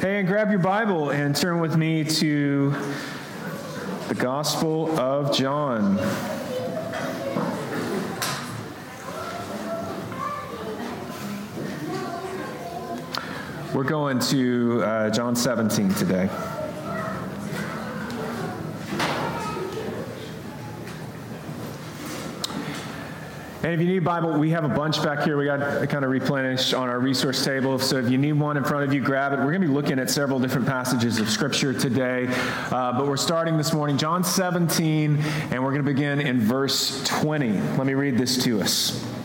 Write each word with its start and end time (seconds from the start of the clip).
Hey, 0.00 0.20
and 0.20 0.28
grab 0.28 0.50
your 0.50 0.60
Bible 0.60 1.10
and 1.10 1.34
turn 1.34 1.58
with 1.58 1.76
me 1.76 2.04
to 2.04 2.70
the 4.06 4.14
Gospel 4.14 4.96
of 4.96 5.36
John. 5.36 5.96
We're 13.74 13.82
going 13.82 14.20
to 14.20 14.84
uh, 14.84 15.10
John 15.10 15.34
17 15.34 15.92
today. 15.94 16.30
And 23.60 23.72
if 23.72 23.80
you 23.80 23.88
need 23.88 24.04
Bible, 24.04 24.38
we 24.38 24.50
have 24.50 24.62
a 24.62 24.68
bunch 24.68 25.02
back 25.02 25.24
here. 25.24 25.36
We 25.36 25.44
got 25.44 25.88
kind 25.88 26.04
of 26.04 26.12
replenished 26.12 26.74
on 26.74 26.88
our 26.88 27.00
resource 27.00 27.44
table. 27.44 27.80
So 27.80 27.96
if 27.96 28.08
you 28.08 28.16
need 28.16 28.34
one 28.34 28.56
in 28.56 28.62
front 28.62 28.84
of 28.84 28.94
you, 28.94 29.00
grab 29.00 29.32
it. 29.32 29.40
We're 29.40 29.50
going 29.50 29.62
to 29.62 29.66
be 29.66 29.74
looking 29.74 29.98
at 29.98 30.10
several 30.10 30.38
different 30.38 30.68
passages 30.68 31.18
of 31.18 31.28
Scripture 31.28 31.74
today. 31.74 32.28
Uh, 32.70 32.96
but 32.96 33.08
we're 33.08 33.16
starting 33.16 33.56
this 33.56 33.72
morning, 33.72 33.98
John 33.98 34.22
17, 34.22 35.18
and 35.50 35.64
we're 35.64 35.72
going 35.72 35.82
to 35.84 35.90
begin 35.90 36.20
in 36.20 36.40
verse 36.40 37.02
20. 37.04 37.50
Let 37.50 37.84
me 37.84 37.94
read 37.94 38.16
this 38.16 38.44
to 38.44 38.60
us. 38.60 39.17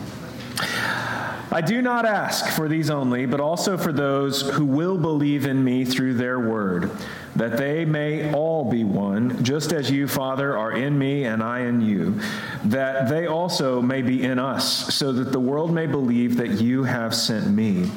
I 1.54 1.60
do 1.60 1.80
not 1.80 2.04
ask 2.04 2.48
for 2.48 2.66
these 2.66 2.90
only, 2.90 3.26
but 3.26 3.38
also 3.38 3.78
for 3.78 3.92
those 3.92 4.40
who 4.42 4.64
will 4.64 4.98
believe 4.98 5.46
in 5.46 5.62
me 5.62 5.84
through 5.84 6.14
their 6.14 6.40
word, 6.40 6.90
that 7.36 7.56
they 7.56 7.84
may 7.84 8.32
all 8.32 8.68
be 8.68 8.82
one, 8.82 9.40
just 9.44 9.72
as 9.72 9.88
you, 9.88 10.08
Father, 10.08 10.58
are 10.58 10.72
in 10.72 10.98
me 10.98 11.26
and 11.26 11.44
I 11.44 11.60
in 11.60 11.80
you, 11.80 12.18
that 12.64 13.08
they 13.08 13.28
also 13.28 13.80
may 13.80 14.02
be 14.02 14.20
in 14.24 14.40
us, 14.40 14.92
so 14.92 15.12
that 15.12 15.30
the 15.30 15.38
world 15.38 15.72
may 15.72 15.86
believe 15.86 16.38
that 16.38 16.60
you 16.60 16.82
have 16.82 17.14
sent 17.14 17.46
me. 17.46 17.88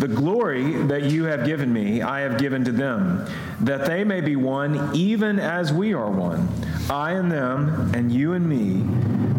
The 0.00 0.08
glory 0.08 0.82
that 0.84 1.04
you 1.04 1.24
have 1.24 1.44
given 1.44 1.70
me, 1.70 2.00
I 2.00 2.20
have 2.20 2.38
given 2.38 2.64
to 2.64 2.72
them, 2.72 3.26
that 3.60 3.84
they 3.84 4.02
may 4.02 4.22
be 4.22 4.34
one, 4.34 4.96
even 4.96 5.38
as 5.38 5.74
we 5.74 5.92
are 5.92 6.10
one, 6.10 6.48
I 6.88 7.12
and 7.12 7.30
them, 7.30 7.92
and 7.94 8.10
you 8.10 8.32
and 8.32 8.48
me, 8.48 8.82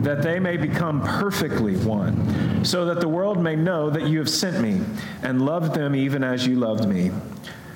that 0.04 0.22
they 0.22 0.40
may 0.40 0.58
become 0.58 1.02
perfectly 1.02 1.78
one, 1.78 2.64
so 2.64 2.86
that 2.86 3.02
the 3.02 3.08
world 3.08 3.42
may 3.42 3.56
know 3.56 3.90
that 3.90 4.04
you 4.04 4.20
have 4.20 4.30
sent 4.30 4.62
me 4.62 4.82
and 5.24 5.44
loved 5.44 5.74
them 5.74 5.96
even 5.96 6.24
as 6.24 6.46
you 6.46 6.58
loved 6.58 6.88
me. 6.88 7.10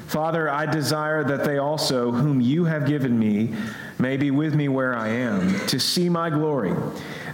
Father, 0.06 0.48
I 0.48 0.68
desire 0.68 1.24
that 1.24 1.44
they 1.44 1.58
also, 1.58 2.12
whom 2.12 2.40
you 2.40 2.66
have 2.66 2.86
given 2.86 3.18
me, 3.18 3.56
may 3.98 4.16
be 4.16 4.30
with 4.30 4.54
me 4.54 4.68
where 4.68 4.96
I 4.96 5.08
am, 5.08 5.60
to 5.68 5.80
see 5.80 6.08
my 6.08 6.30
glory 6.30 6.76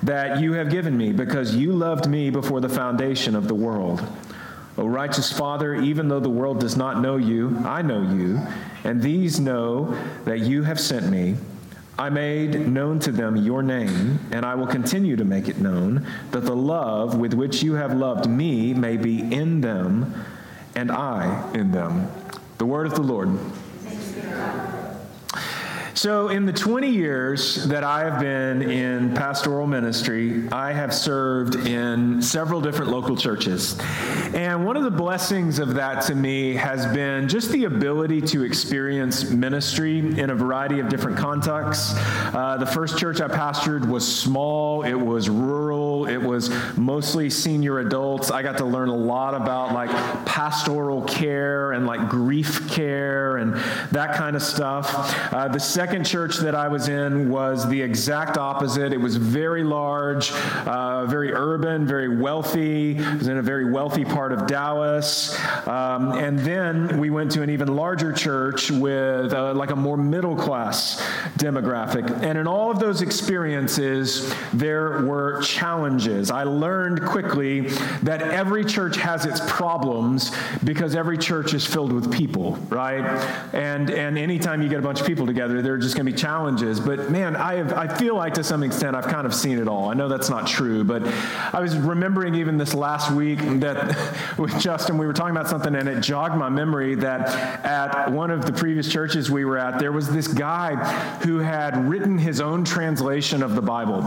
that 0.03 0.39
you 0.39 0.53
have 0.53 0.69
given 0.69 0.97
me, 0.97 1.11
because 1.11 1.57
you 1.57 1.73
loved 1.73 2.07
me 2.07 2.29
before 2.29 2.61
the 2.61 2.69
foundation 2.69 3.35
of 3.35 3.49
the 3.49 3.55
world. 3.55 4.01
O 4.77 4.87
righteous 4.87 5.31
Father, 5.31 5.75
even 5.75 6.07
though 6.07 6.19
the 6.19 6.29
world 6.29 6.59
does 6.59 6.77
not 6.77 7.01
know 7.01 7.17
you, 7.17 7.57
I 7.65 7.81
know 7.81 8.01
you, 8.01 8.39
and 8.83 9.01
these 9.01 9.39
know 9.39 9.97
that 10.25 10.39
you 10.39 10.63
have 10.63 10.79
sent 10.79 11.09
me. 11.09 11.35
I 11.99 12.09
made 12.09 12.67
known 12.67 12.99
to 13.01 13.11
them 13.11 13.35
your 13.35 13.61
name, 13.61 14.19
and 14.31 14.45
I 14.45 14.55
will 14.55 14.67
continue 14.67 15.15
to 15.17 15.25
make 15.25 15.47
it 15.47 15.59
known, 15.59 16.07
that 16.31 16.45
the 16.45 16.55
love 16.55 17.17
with 17.17 17.33
which 17.33 17.61
you 17.61 17.73
have 17.73 17.93
loved 17.93 18.29
me 18.29 18.73
may 18.73 18.97
be 18.97 19.19
in 19.19 19.61
them, 19.61 20.13
and 20.73 20.89
I 20.91 21.51
in 21.53 21.71
them. 21.71 22.09
The 22.57 22.65
word 22.65 22.87
of 22.87 22.95
the 22.95 23.03
Lord. 23.03 23.37
So, 26.01 26.29
in 26.29 26.47
the 26.47 26.51
20 26.51 26.89
years 26.89 27.63
that 27.65 27.83
I 27.83 28.03
have 28.05 28.19
been 28.19 28.63
in 28.63 29.13
pastoral 29.13 29.67
ministry, 29.67 30.49
I 30.51 30.73
have 30.73 30.95
served 30.95 31.67
in 31.67 32.23
several 32.23 32.59
different 32.59 32.89
local 32.89 33.15
churches. 33.15 33.79
And 34.33 34.65
one 34.65 34.77
of 34.77 34.83
the 34.83 34.89
blessings 34.89 35.59
of 35.59 35.75
that 35.75 36.01
to 36.05 36.15
me 36.15 36.55
has 36.55 36.87
been 36.87 37.27
just 37.27 37.51
the 37.51 37.65
ability 37.65 38.19
to 38.21 38.43
experience 38.43 39.29
ministry 39.29 39.99
in 39.99 40.31
a 40.31 40.35
variety 40.35 40.79
of 40.79 40.89
different 40.89 41.19
contexts. 41.19 41.93
Uh, 42.33 42.57
the 42.59 42.65
first 42.65 42.97
church 42.97 43.21
I 43.21 43.27
pastored 43.27 43.87
was 43.87 44.03
small, 44.03 44.81
it 44.81 44.95
was 44.95 45.29
rural, 45.29 46.07
it 46.07 46.17
was 46.17 46.49
mostly 46.77 47.29
senior 47.29 47.77
adults. 47.77 48.31
I 48.31 48.41
got 48.41 48.57
to 48.57 48.65
learn 48.65 48.89
a 48.89 48.97
lot 48.97 49.35
about 49.35 49.71
like 49.71 49.91
pastoral 50.25 51.03
care 51.03 51.73
and 51.73 51.85
like 51.85 52.09
grief 52.09 52.67
care 52.71 53.37
and 53.37 53.53
that 53.91 54.15
kind 54.15 54.35
of 54.35 54.41
stuff. 54.41 54.91
Uh, 55.31 55.47
the 55.47 55.59
second 55.59 55.90
second 55.91 56.05
church 56.05 56.37
that 56.37 56.55
I 56.55 56.69
was 56.69 56.87
in 56.87 57.29
was 57.29 57.67
the 57.67 57.81
exact 57.81 58.37
opposite. 58.37 58.93
It 58.93 59.01
was 59.01 59.17
very 59.17 59.61
large, 59.61 60.31
uh, 60.31 61.05
very 61.05 61.33
urban, 61.33 61.85
very 61.85 62.07
wealthy. 62.07 62.97
It 62.97 63.17
was 63.17 63.27
in 63.27 63.37
a 63.37 63.41
very 63.41 63.69
wealthy 63.69 64.05
part 64.05 64.31
of 64.31 64.47
Dallas. 64.47 65.37
Um, 65.67 66.13
and 66.13 66.39
then 66.39 66.97
we 66.97 67.09
went 67.09 67.29
to 67.31 67.41
an 67.41 67.49
even 67.49 67.75
larger 67.75 68.13
church 68.13 68.71
with 68.71 69.33
uh, 69.33 69.53
like 69.53 69.71
a 69.71 69.75
more 69.75 69.97
middle 69.97 70.33
class 70.33 71.01
demographic. 71.37 72.09
And 72.23 72.37
in 72.37 72.47
all 72.47 72.71
of 72.71 72.79
those 72.79 73.01
experiences, 73.01 74.33
there 74.53 75.05
were 75.05 75.41
challenges. 75.41 76.31
I 76.31 76.43
learned 76.43 77.01
quickly 77.01 77.67
that 78.03 78.21
every 78.21 78.63
church 78.63 78.95
has 78.95 79.25
its 79.25 79.41
problems 79.51 80.31
because 80.63 80.95
every 80.95 81.17
church 81.17 81.53
is 81.53 81.65
filled 81.65 81.91
with 81.91 82.13
people, 82.13 82.53
right? 82.69 83.03
And 83.51 83.89
and 83.89 84.17
anytime 84.17 84.61
you 84.61 84.69
get 84.69 84.79
a 84.79 84.83
bunch 84.83 85.01
of 85.01 85.05
people 85.05 85.25
together, 85.25 85.61
there 85.71 85.77
just 85.77 85.95
going 85.95 86.05
to 86.05 86.11
be 86.11 86.17
challenges. 86.17 86.81
But 86.81 87.09
man, 87.09 87.37
I, 87.37 87.55
have, 87.55 87.71
I 87.71 87.87
feel 87.87 88.13
like 88.13 88.33
to 88.33 88.43
some 88.43 88.61
extent 88.61 88.93
I've 88.93 89.07
kind 89.07 89.25
of 89.25 89.33
seen 89.33 89.57
it 89.57 89.69
all. 89.69 89.89
I 89.89 89.93
know 89.93 90.09
that's 90.09 90.29
not 90.29 90.45
true, 90.45 90.83
but 90.83 91.01
I 91.53 91.61
was 91.61 91.77
remembering 91.77 92.35
even 92.35 92.57
this 92.57 92.73
last 92.73 93.09
week 93.09 93.39
that 93.61 93.97
with 94.37 94.59
Justin, 94.59 94.97
we 94.97 95.05
were 95.05 95.13
talking 95.13 95.31
about 95.31 95.47
something 95.47 95.73
and 95.73 95.87
it 95.87 96.01
jogged 96.01 96.35
my 96.35 96.49
memory 96.49 96.95
that 96.95 97.29
at 97.63 98.11
one 98.11 98.31
of 98.31 98.45
the 98.45 98.51
previous 98.51 98.91
churches 98.91 99.31
we 99.31 99.45
were 99.45 99.57
at, 99.57 99.79
there 99.79 99.93
was 99.93 100.09
this 100.09 100.27
guy 100.27 100.75
who 101.23 101.39
had 101.39 101.87
written 101.87 102.17
his 102.17 102.41
own 102.41 102.65
translation 102.65 103.41
of 103.41 103.55
the 103.55 103.61
Bible 103.61 104.01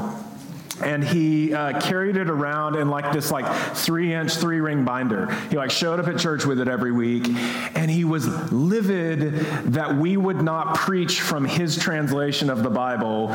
and 0.82 1.04
he 1.04 1.54
uh, 1.54 1.80
carried 1.80 2.16
it 2.16 2.28
around 2.28 2.76
in 2.76 2.88
like 2.88 3.12
this 3.12 3.30
like 3.30 3.46
three 3.76 4.12
inch 4.12 4.36
three 4.36 4.60
ring 4.60 4.84
binder. 4.84 5.32
He 5.50 5.56
like 5.56 5.70
showed 5.70 6.00
up 6.00 6.08
at 6.08 6.18
church 6.18 6.44
with 6.44 6.60
it 6.60 6.68
every 6.68 6.92
week 6.92 7.26
and 7.74 7.90
he 7.90 8.04
was 8.04 8.26
livid 8.52 9.34
that 9.72 9.96
we 9.96 10.16
would 10.16 10.42
not 10.42 10.74
preach 10.74 11.20
from 11.20 11.44
his 11.44 11.78
translation 11.78 12.50
of 12.50 12.62
the 12.62 12.70
bible. 12.70 13.30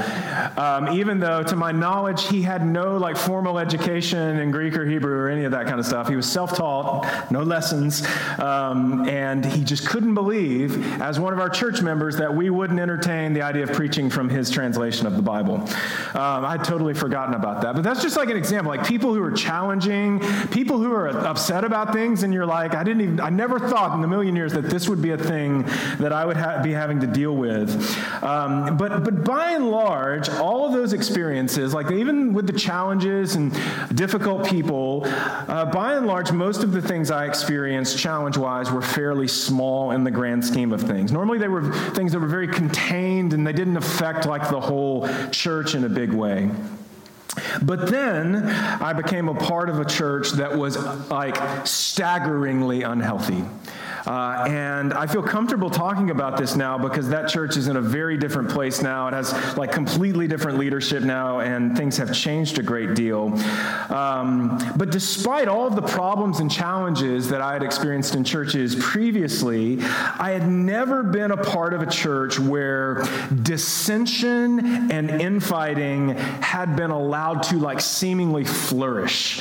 Um, 0.58 0.90
even 0.90 1.20
though 1.20 1.44
to 1.44 1.56
my 1.56 1.72
knowledge 1.72 2.28
he 2.28 2.42
had 2.42 2.66
no 2.66 2.98
like 2.98 3.18
formal 3.18 3.60
education 3.60 4.40
in 4.40 4.52
greek 4.52 4.76
or 4.76 4.86
hebrew 4.86 5.18
or 5.18 5.30
any 5.30 5.46
of 5.46 5.52
that 5.52 5.66
kind 5.66 5.80
of 5.80 5.86
stuff. 5.86 6.08
He 6.08 6.16
was 6.16 6.30
self-taught 6.30 7.32
no 7.32 7.44
lessons. 7.44 8.06
Um, 8.38 9.08
and 9.08 9.46
he 9.46 9.64
just 9.64 9.88
couldn't 9.88 10.14
believe 10.14 11.02
as 11.02 11.20
one 11.20 11.34
of 11.34 11.40
our 11.40 11.50
church 11.50 11.82
members 11.82 12.18
that 12.18 12.34
we 12.34 12.50
wouldn't 12.50 12.80
entertain 12.80 13.34
the 13.34 13.42
idea 13.42 13.64
of 13.64 13.72
preaching 13.72 14.10
from 14.10 14.30
his 14.30 14.50
translation 14.50 15.08
of 15.08 15.16
the 15.16 15.22
bible. 15.22 15.56
Um, 16.14 16.46
i 16.46 16.58
totally 16.58 16.94
forgot 16.94 17.28
forgotten 17.29 17.50
about 17.50 17.62
that. 17.62 17.75
But 17.75 17.84
that's 17.84 18.01
just 18.01 18.17
like 18.17 18.29
an 18.29 18.38
example. 18.38 18.69
Like 18.69 18.85
people 18.85 19.13
who 19.13 19.23
are 19.23 19.31
challenging, 19.31 20.19
people 20.50 20.78
who 20.79 20.91
are 20.91 21.09
upset 21.09 21.63
about 21.63 21.94
things, 21.94 22.23
and 22.23 22.34
you're 22.34 22.45
like, 22.45 22.75
I 22.75 22.84
didn't 22.84 23.01
even, 23.01 23.19
I 23.19 23.29
never 23.29 23.59
thought 23.59 23.97
in 23.97 24.03
a 24.03 24.07
million 24.07 24.35
years 24.35 24.53
that 24.53 24.69
this 24.69 24.90
would 24.90 25.01
be 25.01 25.12
a 25.12 25.17
thing 25.17 25.63
that 26.00 26.12
I 26.12 26.25
would 26.25 26.38
ha- 26.38 26.62
be 26.62 26.72
having 26.72 27.00
to 27.01 27.07
deal 27.07 27.35
with. 27.35 27.69
Um, 28.23 28.78
but, 28.78 29.03
but 29.03 29.23
by 29.23 29.51
and 29.51 29.69
large, 29.69 30.29
all 30.29 30.66
of 30.66 30.73
those 30.73 30.94
experiences, 30.94 31.73
like 31.73 31.91
even 31.91 32.34
with 32.34 32.47
the 32.47 32.57
challenges 32.57 33.35
and 33.35 33.53
difficult 33.96 34.47
people, 34.47 35.03
uh, 35.06 35.66
by 35.66 35.96
and 35.96 36.06
large, 36.06 36.31
most 36.31 36.63
of 36.63 36.72
the 36.72 36.81
things 36.81 37.11
I 37.11 37.25
experienced 37.25 37.97
challenge 37.97 38.38
wise 38.38 38.72
were 38.72 38.81
fairly 38.81 39.28
small 39.28 39.91
in 39.91 40.03
the 40.03 40.11
grand 40.11 40.44
scheme 40.46 40.72
of 40.72 40.81
things. 40.81 41.11
Normally, 41.11 41.38
they 41.38 41.47
were 41.47 41.72
things 41.91 42.11
that 42.11 42.19
were 42.19 42.28
very 42.28 42.47
contained 42.47 43.34
and 43.34 43.46
they 43.46 43.53
didn't 43.53 43.78
affect 43.78 44.25
like 44.25 44.50
the 44.50 44.59
whole 44.59 45.07
church 45.29 45.75
in 45.75 45.84
a 45.84 45.90
big 45.90 46.11
way. 46.11 46.50
But 47.62 47.88
then 47.88 48.47
I 48.47 48.94
became 48.94 49.29
a 49.29 49.35
part 49.35 49.69
of 49.69 49.79
a 49.79 49.85
church 49.85 50.31
that 50.34 50.57
was 50.57 50.78
like 51.09 51.38
staggeringly 51.66 52.84
unhealthy. 52.84 53.44
Uh, 54.09 54.44
and 54.50 54.92
I 54.92 55.06
feel 55.06 55.22
comfortable 55.22 55.70
talking 55.70 56.09
about 56.09 56.35
this 56.35 56.56
now 56.56 56.79
because 56.79 57.09
that 57.09 57.29
church 57.29 57.58
is 57.58 57.67
in 57.67 57.76
a 57.76 57.82
very 57.82 58.17
different 58.17 58.50
place 58.50 58.82
now. 58.82 59.08
It 59.08 59.14
has 59.14 59.56
like 59.56 59.72
completely 59.72 60.28
different 60.28 60.58
leadership 60.58 61.03
now, 61.03 61.41
and 61.41 61.78
things 61.78 61.96
have 61.97 62.11
changed 62.11 62.58
a 62.58 62.64
great 62.64 62.96
deal. 62.96 63.32
Um, 63.91 64.59
but 64.76 64.90
despite 64.90 65.47
all 65.47 65.67
of 65.67 65.76
the 65.76 65.84
problems 65.84 66.40
and 66.40 66.50
challenges 66.50 67.29
that 67.29 67.41
I 67.41 67.53
had 67.53 67.61
experienced 67.61 68.16
in 68.16 68.23
churches 68.23 68.76
previously, 68.78 69.78
I 69.79 70.32
had 70.32 70.50
never 70.50 71.03
been 71.03 71.29
a 71.29 71.38
part 71.38 71.76
of 71.76 71.84
a 71.84 71.88
church 71.88 72.40
where 72.40 73.03
dissension 73.44 74.90
and 74.91 75.11
infighting 75.22 76.17
had 76.17 76.76
been 76.76 76.90
allowed 76.90 77.44
to 77.44 77.59
like 77.59 77.79
seemingly 77.79 78.44
flourish. 78.44 79.40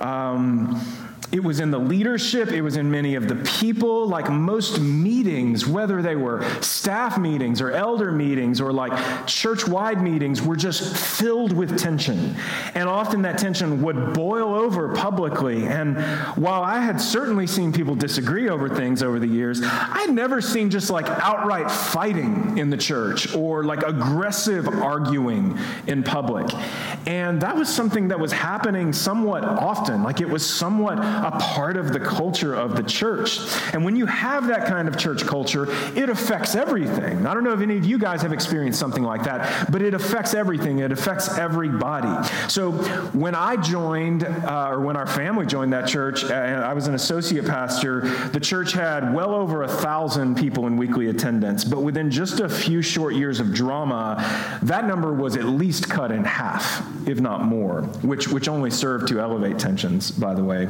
Um, 0.00 1.09
It 1.32 1.44
was 1.44 1.60
in 1.60 1.70
the 1.70 1.78
leadership, 1.78 2.48
it 2.48 2.60
was 2.60 2.76
in 2.76 2.90
many 2.90 3.14
of 3.14 3.28
the 3.28 3.36
people. 3.36 4.08
Like 4.08 4.28
most 4.30 4.80
meetings, 4.80 5.66
whether 5.66 6.02
they 6.02 6.16
were 6.16 6.42
staff 6.60 7.18
meetings 7.18 7.60
or 7.60 7.70
elder 7.70 8.10
meetings 8.10 8.60
or 8.60 8.72
like 8.72 9.26
church 9.26 9.66
wide 9.68 10.02
meetings, 10.02 10.42
were 10.42 10.56
just 10.56 10.96
filled 10.96 11.52
with 11.52 11.78
tension. 11.78 12.34
And 12.74 12.88
often 12.88 13.22
that 13.22 13.38
tension 13.38 13.80
would 13.82 14.12
boil 14.12 14.54
over 14.54 14.92
publicly. 14.94 15.66
And 15.66 16.00
while 16.36 16.62
I 16.62 16.80
had 16.80 17.00
certainly 17.00 17.46
seen 17.46 17.72
people 17.72 17.94
disagree 17.94 18.48
over 18.48 18.68
things 18.68 19.02
over 19.02 19.20
the 19.20 19.28
years, 19.28 19.62
I 19.62 20.00
had 20.00 20.10
never 20.10 20.40
seen 20.40 20.68
just 20.68 20.90
like 20.90 21.06
outright 21.06 21.70
fighting 21.70 22.58
in 22.58 22.70
the 22.70 22.76
church 22.76 23.34
or 23.36 23.62
like 23.62 23.82
aggressive 23.82 24.66
arguing 24.66 25.56
in 25.86 26.02
public. 26.02 26.52
And 27.06 27.40
that 27.42 27.56
was 27.56 27.72
something 27.72 28.08
that 28.08 28.18
was 28.18 28.32
happening 28.32 28.92
somewhat 28.92 29.44
often, 29.44 30.02
like 30.02 30.20
it 30.20 30.28
was 30.28 30.44
somewhat 30.44 30.98
a 31.20 31.38
part 31.38 31.76
of 31.76 31.92
the 31.92 32.00
culture 32.00 32.54
of 32.54 32.76
the 32.76 32.82
church. 32.82 33.40
And 33.72 33.84
when 33.84 33.96
you 33.96 34.06
have 34.06 34.46
that 34.48 34.66
kind 34.66 34.88
of 34.88 34.96
church 34.96 35.24
culture, 35.24 35.66
it 35.96 36.08
affects 36.08 36.54
everything. 36.54 37.26
I 37.26 37.34
don't 37.34 37.44
know 37.44 37.52
if 37.52 37.60
any 37.60 37.76
of 37.76 37.84
you 37.84 37.98
guys 37.98 38.22
have 38.22 38.32
experienced 38.32 38.78
something 38.78 39.02
like 39.02 39.24
that, 39.24 39.70
but 39.70 39.82
it 39.82 39.94
affects 39.94 40.34
everything. 40.34 40.80
It 40.80 40.92
affects 40.92 41.38
everybody. 41.38 42.28
So 42.48 42.72
when 43.12 43.34
I 43.34 43.56
joined, 43.56 44.24
uh, 44.24 44.70
or 44.70 44.80
when 44.80 44.96
our 44.96 45.06
family 45.06 45.46
joined 45.46 45.72
that 45.72 45.88
church, 45.88 46.24
uh, 46.24 46.34
I 46.34 46.72
was 46.72 46.86
an 46.86 46.94
associate 46.94 47.46
pastor. 47.46 48.00
The 48.28 48.40
church 48.40 48.72
had 48.72 49.14
well 49.14 49.34
over 49.34 49.62
a 49.62 49.68
thousand 49.68 50.36
people 50.36 50.66
in 50.66 50.76
weekly 50.76 51.08
attendance, 51.08 51.64
but 51.64 51.82
within 51.82 52.10
just 52.10 52.40
a 52.40 52.48
few 52.48 52.82
short 52.82 53.14
years 53.14 53.40
of 53.40 53.52
drama, 53.52 54.58
that 54.62 54.86
number 54.86 55.12
was 55.12 55.36
at 55.36 55.44
least 55.44 55.88
cut 55.88 56.12
in 56.12 56.24
half, 56.24 56.86
if 57.06 57.20
not 57.20 57.44
more, 57.44 57.82
which, 58.02 58.28
which 58.28 58.48
only 58.48 58.70
served 58.70 59.08
to 59.08 59.20
elevate 59.20 59.58
tensions, 59.58 60.10
by 60.10 60.34
the 60.34 60.44
way. 60.44 60.68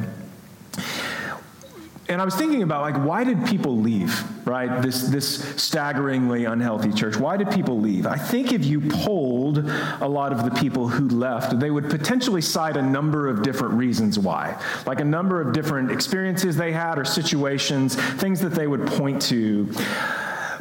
And 2.11 2.19
I 2.21 2.25
was 2.25 2.35
thinking 2.35 2.61
about 2.61 2.81
like 2.81 3.05
why 3.05 3.23
did 3.23 3.45
people 3.45 3.77
leave, 3.77 4.21
right? 4.45 4.81
This 4.81 5.03
this 5.03 5.61
staggeringly 5.61 6.43
unhealthy 6.43 6.91
church. 6.91 7.15
Why 7.15 7.37
did 7.37 7.49
people 7.51 7.79
leave? 7.79 8.05
I 8.05 8.17
think 8.17 8.51
if 8.51 8.65
you 8.65 8.81
polled 8.81 9.59
a 9.59 10.07
lot 10.07 10.33
of 10.33 10.43
the 10.43 10.51
people 10.59 10.89
who 10.89 11.07
left, 11.07 11.57
they 11.57 11.71
would 11.71 11.89
potentially 11.89 12.41
cite 12.41 12.75
a 12.75 12.81
number 12.81 13.29
of 13.29 13.43
different 13.43 13.75
reasons 13.75 14.19
why. 14.19 14.61
Like 14.85 14.99
a 14.99 15.05
number 15.05 15.39
of 15.39 15.53
different 15.53 15.89
experiences 15.89 16.57
they 16.57 16.73
had 16.73 16.99
or 16.99 17.05
situations, 17.05 17.95
things 17.95 18.41
that 18.41 18.53
they 18.53 18.67
would 18.67 18.87
point 18.87 19.21
to. 19.23 19.73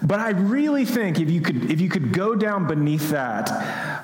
But 0.02 0.20
I 0.20 0.30
really 0.30 0.84
think 0.84 1.20
if 1.20 1.30
you 1.30 1.40
could, 1.40 1.70
if 1.70 1.80
you 1.80 1.88
could 1.88 2.12
go 2.12 2.34
down 2.34 2.66
beneath 2.66 3.10
that, 3.10 3.50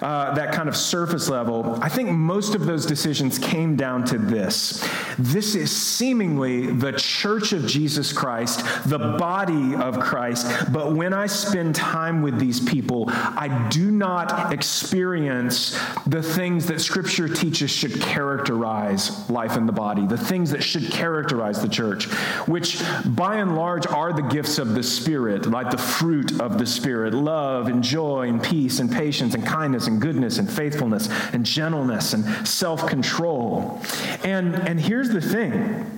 uh, 0.02 0.34
that 0.34 0.52
kind 0.52 0.68
of 0.68 0.76
surface 0.76 1.28
level, 1.28 1.78
I 1.82 1.88
think 1.88 2.10
most 2.10 2.54
of 2.54 2.66
those 2.66 2.84
decisions 2.86 3.38
came 3.38 3.76
down 3.76 4.04
to 4.06 4.18
this. 4.18 4.86
This 5.18 5.54
is 5.54 5.74
seemingly 5.74 6.66
the 6.66 6.92
church 6.92 7.52
of 7.52 7.66
Jesus 7.66 8.12
Christ, 8.12 8.64
the 8.86 8.98
body 8.98 9.74
of 9.74 9.98
Christ. 9.98 10.46
But 10.72 10.94
when 10.94 11.14
I 11.14 11.26
spend 11.26 11.74
time 11.74 12.20
with 12.20 12.38
these 12.38 12.60
people, 12.60 13.06
I 13.08 13.68
do 13.70 13.90
not 13.90 14.52
experience 14.52 15.78
the 16.06 16.22
things 16.22 16.66
that 16.66 16.80
Scripture 16.80 17.28
teaches 17.28 17.70
should 17.70 18.00
characterize 18.00 19.28
life 19.30 19.56
in 19.56 19.66
the 19.66 19.72
body, 19.72 20.06
the 20.06 20.18
things 20.18 20.50
that 20.50 20.62
should 20.62 20.90
characterize 20.90 21.62
the 21.62 21.68
church, 21.68 22.04
which 22.46 22.82
by 23.06 23.36
and 23.36 23.56
large 23.56 23.86
are 23.86 24.12
the 24.12 24.22
gifts 24.22 24.58
of 24.58 24.74
the 24.74 24.82
Spirit, 24.82 25.46
like 25.46 25.70
the 25.70 25.85
fruit 25.86 26.40
of 26.40 26.58
the 26.58 26.66
Spirit 26.66 27.14
love 27.14 27.68
and 27.68 27.82
joy 27.82 28.28
and 28.28 28.42
peace 28.42 28.80
and 28.80 28.90
patience 28.90 29.34
and 29.34 29.46
kindness 29.46 29.86
and 29.86 30.00
goodness 30.00 30.38
and 30.38 30.50
faithfulness 30.50 31.08
and 31.32 31.46
gentleness 31.46 32.12
and 32.12 32.46
self 32.46 32.86
control. 32.86 33.80
And, 34.24 34.54
and 34.54 34.80
here's 34.80 35.10
the 35.10 35.20
thing 35.20 35.90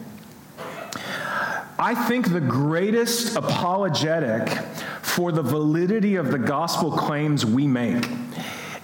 I 1.79 1.95
think 1.95 2.33
the 2.33 2.41
greatest 2.41 3.37
apologetic 3.37 4.49
for 5.01 5.33
the 5.33 5.43
validity 5.43 6.17
of 6.17 6.31
the 6.31 6.39
gospel 6.39 6.93
claims 6.93 7.47
we 7.47 7.67
make 7.67 8.09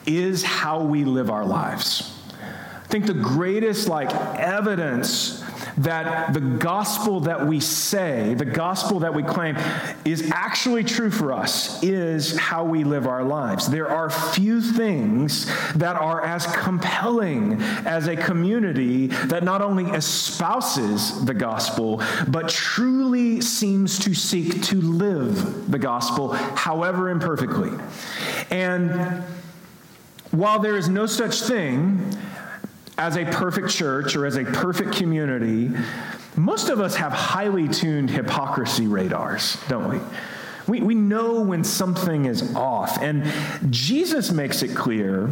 is 0.07 0.43
how 0.43 0.83
we 0.83 1.05
live 1.05 1.31
our 1.31 1.45
lives. 1.45 2.19
I 2.41 2.87
think 2.89 3.07
the 3.07 3.15
greatest 3.15 3.89
like 3.89 4.13
evidence 4.39 5.44
that 5.79 6.33
the 6.33 6.41
gospel 6.41 7.21
that 7.21 7.47
we 7.47 7.61
say, 7.61 8.35
the 8.35 8.45
gospel 8.45 9.01
that 9.01 9.15
we 9.15 9.23
claim, 9.23 9.57
is 10.05 10.31
actually 10.31 10.85
true 10.85 11.11
for 11.11 11.33
us 11.33 11.83
is 11.83 12.37
how 12.37 12.65
we 12.65 12.85
live 12.85 13.07
our 13.07 13.25
lives. 13.25 13.69
There 13.69 13.89
are 13.89 14.11
few 14.11 14.61
things 14.61 15.47
that 15.75 15.97
are 15.97 16.25
as 16.25 16.47
compelling 16.47 17.61
as 17.85 18.07
a 18.07 18.17
community 18.17 19.09
that 19.09 19.43
not 19.43 19.63
only 19.63 19.91
espouses 19.91 21.25
the 21.25 21.35
gospel, 21.35 22.03
but 22.29 22.49
truly 22.49 23.41
seems 23.41 23.99
to 24.01 24.15
seek 24.15 24.63
to 24.65 24.81
live 24.81 25.71
the 25.71 25.79
gospel, 25.79 26.33
however 26.33 27.11
imperfectly. 27.11 27.73
And 28.51 29.25
while 30.31 30.59
there 30.59 30.77
is 30.77 30.89
no 30.89 31.07
such 31.07 31.43
thing 31.43 32.17
as 32.97 33.17
a 33.17 33.25
perfect 33.25 33.71
church 33.71 34.15
or 34.17 34.27
as 34.27 34.37
a 34.37 34.45
perfect 34.45 34.93
community, 34.93 35.71
most 36.37 36.69
of 36.69 36.81
us 36.81 36.97
have 36.97 37.13
highly 37.13 37.69
tuned 37.69 38.11
hypocrisy 38.11 38.87
radars, 38.87 39.57
don't 39.69 39.89
we? 39.89 40.01
We, 40.67 40.81
we 40.81 40.95
know 40.95 41.43
when 41.43 41.63
something 41.63 42.25
is 42.25 42.55
off. 42.55 43.03
And 43.03 43.31
Jesus 43.71 44.33
makes 44.33 44.63
it 44.63 44.75
clear 44.75 45.29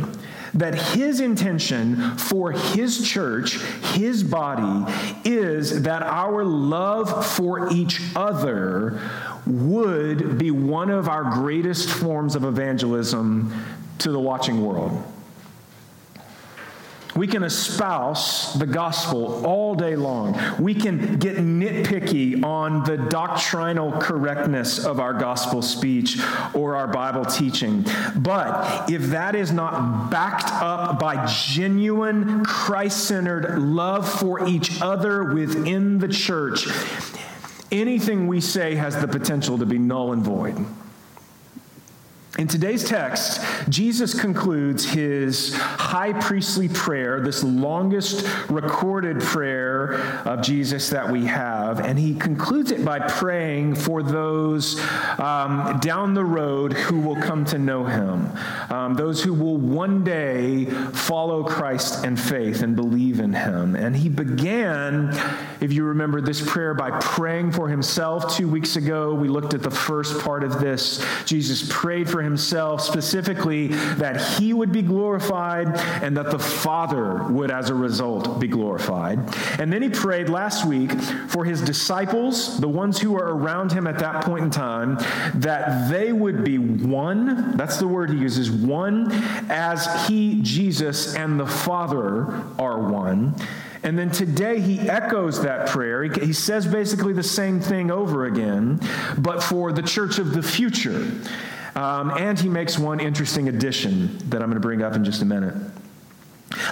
that 0.54 0.74
his 0.74 1.20
intention 1.20 2.18
for 2.18 2.52
his 2.52 3.08
church, 3.08 3.58
his 3.94 4.22
body, 4.22 4.92
is 5.24 5.82
that 5.82 6.02
our 6.02 6.44
love 6.44 7.26
for 7.26 7.72
each 7.72 8.00
other 8.14 9.00
would 9.46 10.36
be 10.38 10.50
one 10.50 10.90
of 10.90 11.08
our 11.08 11.24
greatest 11.24 11.88
forms 11.88 12.36
of 12.36 12.44
evangelism 12.44 13.52
to 13.98 14.12
the 14.12 14.20
watching 14.20 14.64
world. 14.64 15.02
We 17.14 17.26
can 17.26 17.42
espouse 17.42 18.54
the 18.54 18.66
gospel 18.66 19.44
all 19.44 19.74
day 19.74 19.96
long. 19.96 20.38
We 20.58 20.74
can 20.74 21.18
get 21.18 21.36
nitpicky 21.36 22.42
on 22.42 22.84
the 22.84 22.96
doctrinal 22.96 23.92
correctness 23.92 24.84
of 24.84 24.98
our 24.98 25.12
gospel 25.12 25.60
speech 25.60 26.18
or 26.54 26.76
our 26.76 26.88
Bible 26.88 27.26
teaching. 27.26 27.84
But 28.16 28.90
if 28.90 29.02
that 29.08 29.34
is 29.34 29.52
not 29.52 30.10
backed 30.10 30.50
up 30.50 30.98
by 30.98 31.26
genuine 31.26 32.44
Christ 32.44 33.04
centered 33.04 33.58
love 33.58 34.08
for 34.08 34.48
each 34.48 34.80
other 34.80 35.22
within 35.22 35.98
the 35.98 36.08
church, 36.08 36.66
anything 37.70 38.26
we 38.26 38.40
say 38.40 38.74
has 38.74 38.98
the 39.00 39.08
potential 39.08 39.58
to 39.58 39.66
be 39.66 39.78
null 39.78 40.12
and 40.12 40.22
void. 40.22 40.64
In 42.38 42.48
today's 42.48 42.82
text, 42.82 43.42
Jesus 43.68 44.18
concludes 44.18 44.86
his 44.86 45.54
high 45.54 46.14
priestly 46.14 46.66
prayer, 46.66 47.20
this 47.20 47.44
longest 47.44 48.26
recorded 48.48 49.20
prayer 49.20 50.00
of 50.24 50.40
Jesus 50.40 50.88
that 50.88 51.10
we 51.10 51.26
have, 51.26 51.80
and 51.80 51.98
he 51.98 52.14
concludes 52.14 52.70
it 52.70 52.86
by 52.86 53.00
praying 53.00 53.74
for 53.74 54.02
those 54.02 54.80
um, 55.18 55.78
down 55.82 56.14
the 56.14 56.24
road 56.24 56.72
who 56.72 57.00
will 57.00 57.16
come 57.16 57.44
to 57.44 57.58
know 57.58 57.84
him, 57.84 58.30
um, 58.70 58.94
those 58.94 59.22
who 59.22 59.34
will 59.34 59.58
one 59.58 60.02
day 60.02 60.64
follow 60.64 61.44
Christ 61.44 62.02
in 62.02 62.16
faith 62.16 62.62
and 62.62 62.74
believe 62.74 63.20
in 63.20 63.34
him. 63.34 63.76
And 63.76 63.94
he 63.94 64.08
began, 64.08 65.10
if 65.60 65.70
you 65.70 65.84
remember 65.84 66.22
this 66.22 66.40
prayer, 66.40 66.72
by 66.72 66.98
praying 66.98 67.52
for 67.52 67.68
himself. 67.68 68.34
Two 68.34 68.48
weeks 68.48 68.76
ago, 68.76 69.12
we 69.12 69.28
looked 69.28 69.52
at 69.52 69.62
the 69.62 69.70
first 69.70 70.18
part 70.20 70.42
of 70.42 70.60
this. 70.60 71.04
Jesus 71.26 71.66
prayed 71.68 72.08
for 72.08 72.21
himself, 72.22 72.80
specifically 72.80 73.68
that 73.68 74.20
he 74.38 74.52
would 74.52 74.72
be 74.72 74.82
glorified 74.82 75.68
and 76.02 76.16
that 76.16 76.30
the 76.30 76.38
Father 76.38 77.24
would, 77.24 77.50
as 77.50 77.70
a 77.70 77.74
result, 77.74 78.40
be 78.40 78.48
glorified. 78.48 79.18
And 79.58 79.72
then 79.72 79.82
he 79.82 79.88
prayed 79.88 80.28
last 80.28 80.66
week 80.66 80.92
for 81.28 81.44
his 81.44 81.60
disciples, 81.60 82.60
the 82.60 82.68
ones 82.68 83.00
who 83.00 83.12
were 83.12 83.36
around 83.36 83.72
him 83.72 83.86
at 83.86 83.98
that 83.98 84.24
point 84.24 84.44
in 84.44 84.50
time, 84.50 84.98
that 85.34 85.90
they 85.90 86.12
would 86.12 86.44
be 86.44 86.58
one. 86.58 87.56
That's 87.56 87.78
the 87.78 87.88
word 87.88 88.10
he 88.10 88.18
uses 88.18 88.50
one, 88.50 89.10
as 89.50 90.06
he, 90.06 90.40
Jesus, 90.42 91.14
and 91.14 91.38
the 91.38 91.46
Father 91.46 92.42
are 92.58 92.78
one. 92.78 93.34
And 93.82 93.98
then 93.98 94.10
today 94.10 94.60
he 94.60 94.78
echoes 94.80 95.42
that 95.42 95.68
prayer. 95.68 96.04
He, 96.04 96.26
he, 96.26 96.32
says 96.32 96.66
basically 96.66 97.12
the 97.12 97.22
same 97.22 97.60
thing 97.60 97.90
over 97.90 98.26
again, 98.26 98.80
but 99.18 99.42
for 99.42 99.72
the 99.72 99.82
church 99.82 100.18
of 100.18 100.32
the 100.32 100.42
future. 100.42 101.10
Um, 101.74 102.10
and 102.10 102.38
he 102.38 102.48
makes 102.48 102.78
one 102.78 103.00
interesting 103.00 103.48
addition 103.48 104.18
that 104.28 104.42
I'm 104.42 104.48
going 104.48 104.54
to 104.54 104.60
bring 104.60 104.82
up 104.82 104.94
in 104.94 105.04
just 105.04 105.22
a 105.22 105.24
minute. 105.24 105.54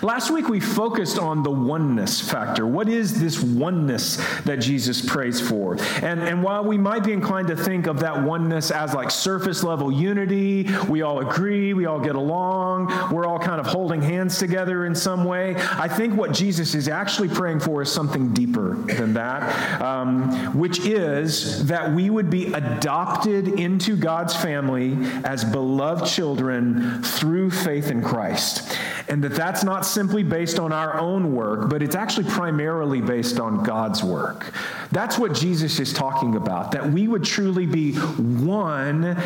Last 0.02 0.30
week 0.30 0.48
we 0.48 0.60
focused 0.60 1.18
on 1.18 1.42
the 1.42 1.50
oneness 1.50 2.20
factor. 2.20 2.66
What 2.66 2.88
is 2.88 3.20
this 3.20 3.40
oneness 3.42 4.16
that 4.44 4.56
Jesus 4.56 5.04
prays 5.04 5.40
for? 5.40 5.76
And, 6.02 6.20
and 6.20 6.42
while 6.42 6.64
we 6.64 6.78
might 6.78 7.04
be 7.04 7.12
inclined 7.12 7.48
to 7.48 7.56
think 7.56 7.86
of 7.86 8.00
that 8.00 8.22
oneness 8.22 8.70
as 8.70 8.94
like 8.94 9.10
surface 9.10 9.62
level 9.62 9.92
unity, 9.92 10.68
we 10.88 11.02
all 11.02 11.20
agree, 11.20 11.74
we 11.74 11.86
all 11.86 12.00
get 12.00 12.16
along, 12.16 12.88
we're 13.12 13.26
all 13.26 13.38
kind 13.38 13.60
of 13.60 13.66
holding 13.66 14.02
hands 14.02 14.38
together 14.38 14.86
in 14.86 14.94
some 14.94 15.24
way, 15.24 15.54
I 15.56 15.88
think 15.88 16.16
what 16.16 16.32
Jesus 16.32 16.74
is 16.74 16.88
actually 16.88 17.28
praying 17.28 17.60
for 17.60 17.82
is 17.82 17.90
something 17.90 18.32
deeper 18.32 18.74
than 18.74 19.14
that, 19.14 19.80
um, 19.80 20.58
which 20.58 20.80
is 20.80 21.66
that 21.66 21.92
we 21.92 22.10
would 22.10 22.30
be 22.30 22.52
adopted 22.52 23.48
into 23.48 23.96
God's 23.96 24.34
family 24.34 24.96
as 25.24 25.44
beloved 25.44 26.06
children 26.06 27.02
through 27.02 27.50
faith 27.50 27.90
in 27.90 28.02
Christ. 28.02 28.76
And 29.08 29.22
that 29.24 29.34
that's 29.34 29.64
not 29.64 29.86
simply 29.86 30.22
based 30.22 30.58
on 30.58 30.72
our 30.72 30.98
own 30.98 31.34
work, 31.34 31.68
but 31.68 31.82
it's 31.82 31.94
actually 31.94 32.28
primarily 32.30 33.00
based 33.00 33.40
on 33.40 33.62
God's 33.62 34.04
work. 34.04 34.52
That's 34.92 35.18
what 35.18 35.34
Jesus 35.34 35.80
is 35.80 35.92
talking 35.92 36.36
about, 36.36 36.72
that 36.72 36.90
we 36.90 37.08
would 37.08 37.24
truly 37.24 37.66
be 37.66 37.94
one 37.94 39.16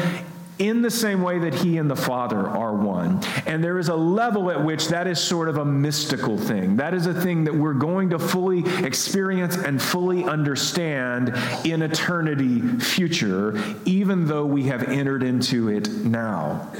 in 0.59 0.83
the 0.83 0.90
same 0.90 1.21
way 1.21 1.38
that 1.40 1.52
he 1.52 1.78
and 1.78 1.90
the 1.90 1.97
Father 1.97 2.38
are 2.38 2.75
one. 2.75 3.21
And 3.47 3.62
there 3.62 3.78
is 3.78 3.88
a 3.88 3.97
level 3.97 4.50
at 4.52 4.64
which 4.64 4.88
that 4.88 5.09
is 5.09 5.19
sort 5.19 5.49
of 5.49 5.59
a 5.59 5.64
mystical 5.64 6.38
thing. 6.38 6.76
That 6.76 6.95
is 6.95 7.07
a 7.07 7.14
thing 7.14 7.45
that 7.45 7.54
we're 7.54 7.75
going 7.75 8.11
to 8.11 8.19
fully 8.21 8.64
experience 8.85 9.57
and 9.57 9.83
fully 9.83 10.25
understand 10.25 11.35
in 11.64 11.83
eternity 11.83 12.61
future, 12.78 13.61
even 13.85 14.26
though 14.26 14.47
we 14.47 14.64
have 14.64 14.85
entered 14.85 15.25
into 15.25 15.69
it 15.69 15.90
now. 15.90 16.71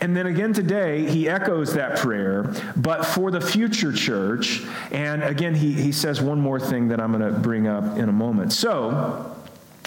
And 0.00 0.16
then 0.16 0.26
again 0.26 0.52
today, 0.52 1.08
he 1.10 1.28
echoes 1.28 1.74
that 1.74 1.98
prayer, 1.98 2.54
but 2.76 3.04
for 3.04 3.30
the 3.30 3.40
future 3.40 3.92
church. 3.92 4.62
And 4.92 5.22
again, 5.24 5.54
he, 5.54 5.72
he 5.72 5.90
says 5.90 6.20
one 6.20 6.40
more 6.40 6.60
thing 6.60 6.88
that 6.88 7.00
I'm 7.00 7.12
going 7.12 7.32
to 7.32 7.38
bring 7.38 7.66
up 7.66 7.98
in 7.98 8.08
a 8.08 8.12
moment. 8.12 8.52
So, 8.52 9.34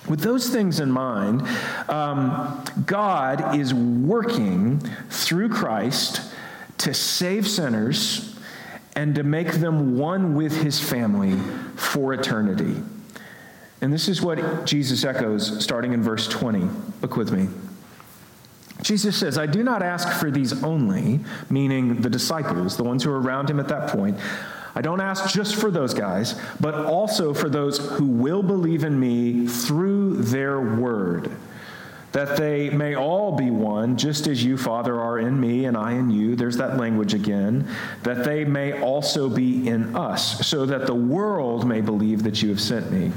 with 0.09 0.21
those 0.21 0.49
things 0.49 0.79
in 0.79 0.91
mind, 0.91 1.47
um, 1.87 2.63
God 2.85 3.55
is 3.55 3.73
working 3.73 4.79
through 5.09 5.49
Christ 5.49 6.33
to 6.79 6.93
save 6.93 7.47
sinners 7.47 8.35
and 8.95 9.15
to 9.15 9.23
make 9.23 9.53
them 9.53 9.97
one 9.97 10.35
with 10.35 10.63
his 10.63 10.79
family 10.79 11.37
for 11.75 12.13
eternity. 12.13 12.81
And 13.79 13.93
this 13.93 14.07
is 14.07 14.21
what 14.21 14.65
Jesus 14.65 15.05
echoes 15.05 15.63
starting 15.63 15.93
in 15.93 16.01
verse 16.01 16.27
20. 16.27 16.67
Look 17.01 17.15
with 17.15 17.31
me. 17.31 17.47
Jesus 18.81 19.15
says, 19.15 19.37
I 19.37 19.45
do 19.45 19.63
not 19.63 19.83
ask 19.83 20.09
for 20.19 20.31
these 20.31 20.63
only, 20.63 21.19
meaning 21.49 22.01
the 22.01 22.09
disciples, 22.09 22.77
the 22.77 22.83
ones 22.83 23.03
who 23.03 23.11
are 23.11 23.21
around 23.21 23.49
him 23.49 23.59
at 23.59 23.67
that 23.67 23.89
point. 23.89 24.17
I 24.73 24.81
don't 24.81 25.01
ask 25.01 25.33
just 25.33 25.55
for 25.55 25.69
those 25.69 25.93
guys, 25.93 26.39
but 26.59 26.73
also 26.73 27.33
for 27.33 27.49
those 27.49 27.77
who 27.77 28.05
will 28.05 28.41
believe 28.41 28.83
in 28.83 28.99
me 28.99 29.47
through 29.47 30.17
their 30.23 30.61
word, 30.61 31.29
that 32.13 32.37
they 32.37 32.69
may 32.69 32.95
all 32.95 33.35
be 33.35 33.49
one, 33.49 33.97
just 33.97 34.27
as 34.27 34.43
you, 34.43 34.57
Father, 34.57 34.99
are 34.99 35.19
in 35.19 35.39
me 35.39 35.65
and 35.65 35.77
I 35.77 35.93
in 35.93 36.09
you. 36.09 36.35
There's 36.35 36.57
that 36.57 36.77
language 36.77 37.13
again. 37.13 37.67
That 38.03 38.25
they 38.25 38.43
may 38.43 38.81
also 38.81 39.29
be 39.29 39.67
in 39.67 39.95
us, 39.95 40.45
so 40.45 40.65
that 40.65 40.87
the 40.87 40.95
world 40.95 41.67
may 41.67 41.81
believe 41.81 42.23
that 42.23 42.41
you 42.41 42.49
have 42.49 42.61
sent 42.61 42.91
me. 42.91 43.11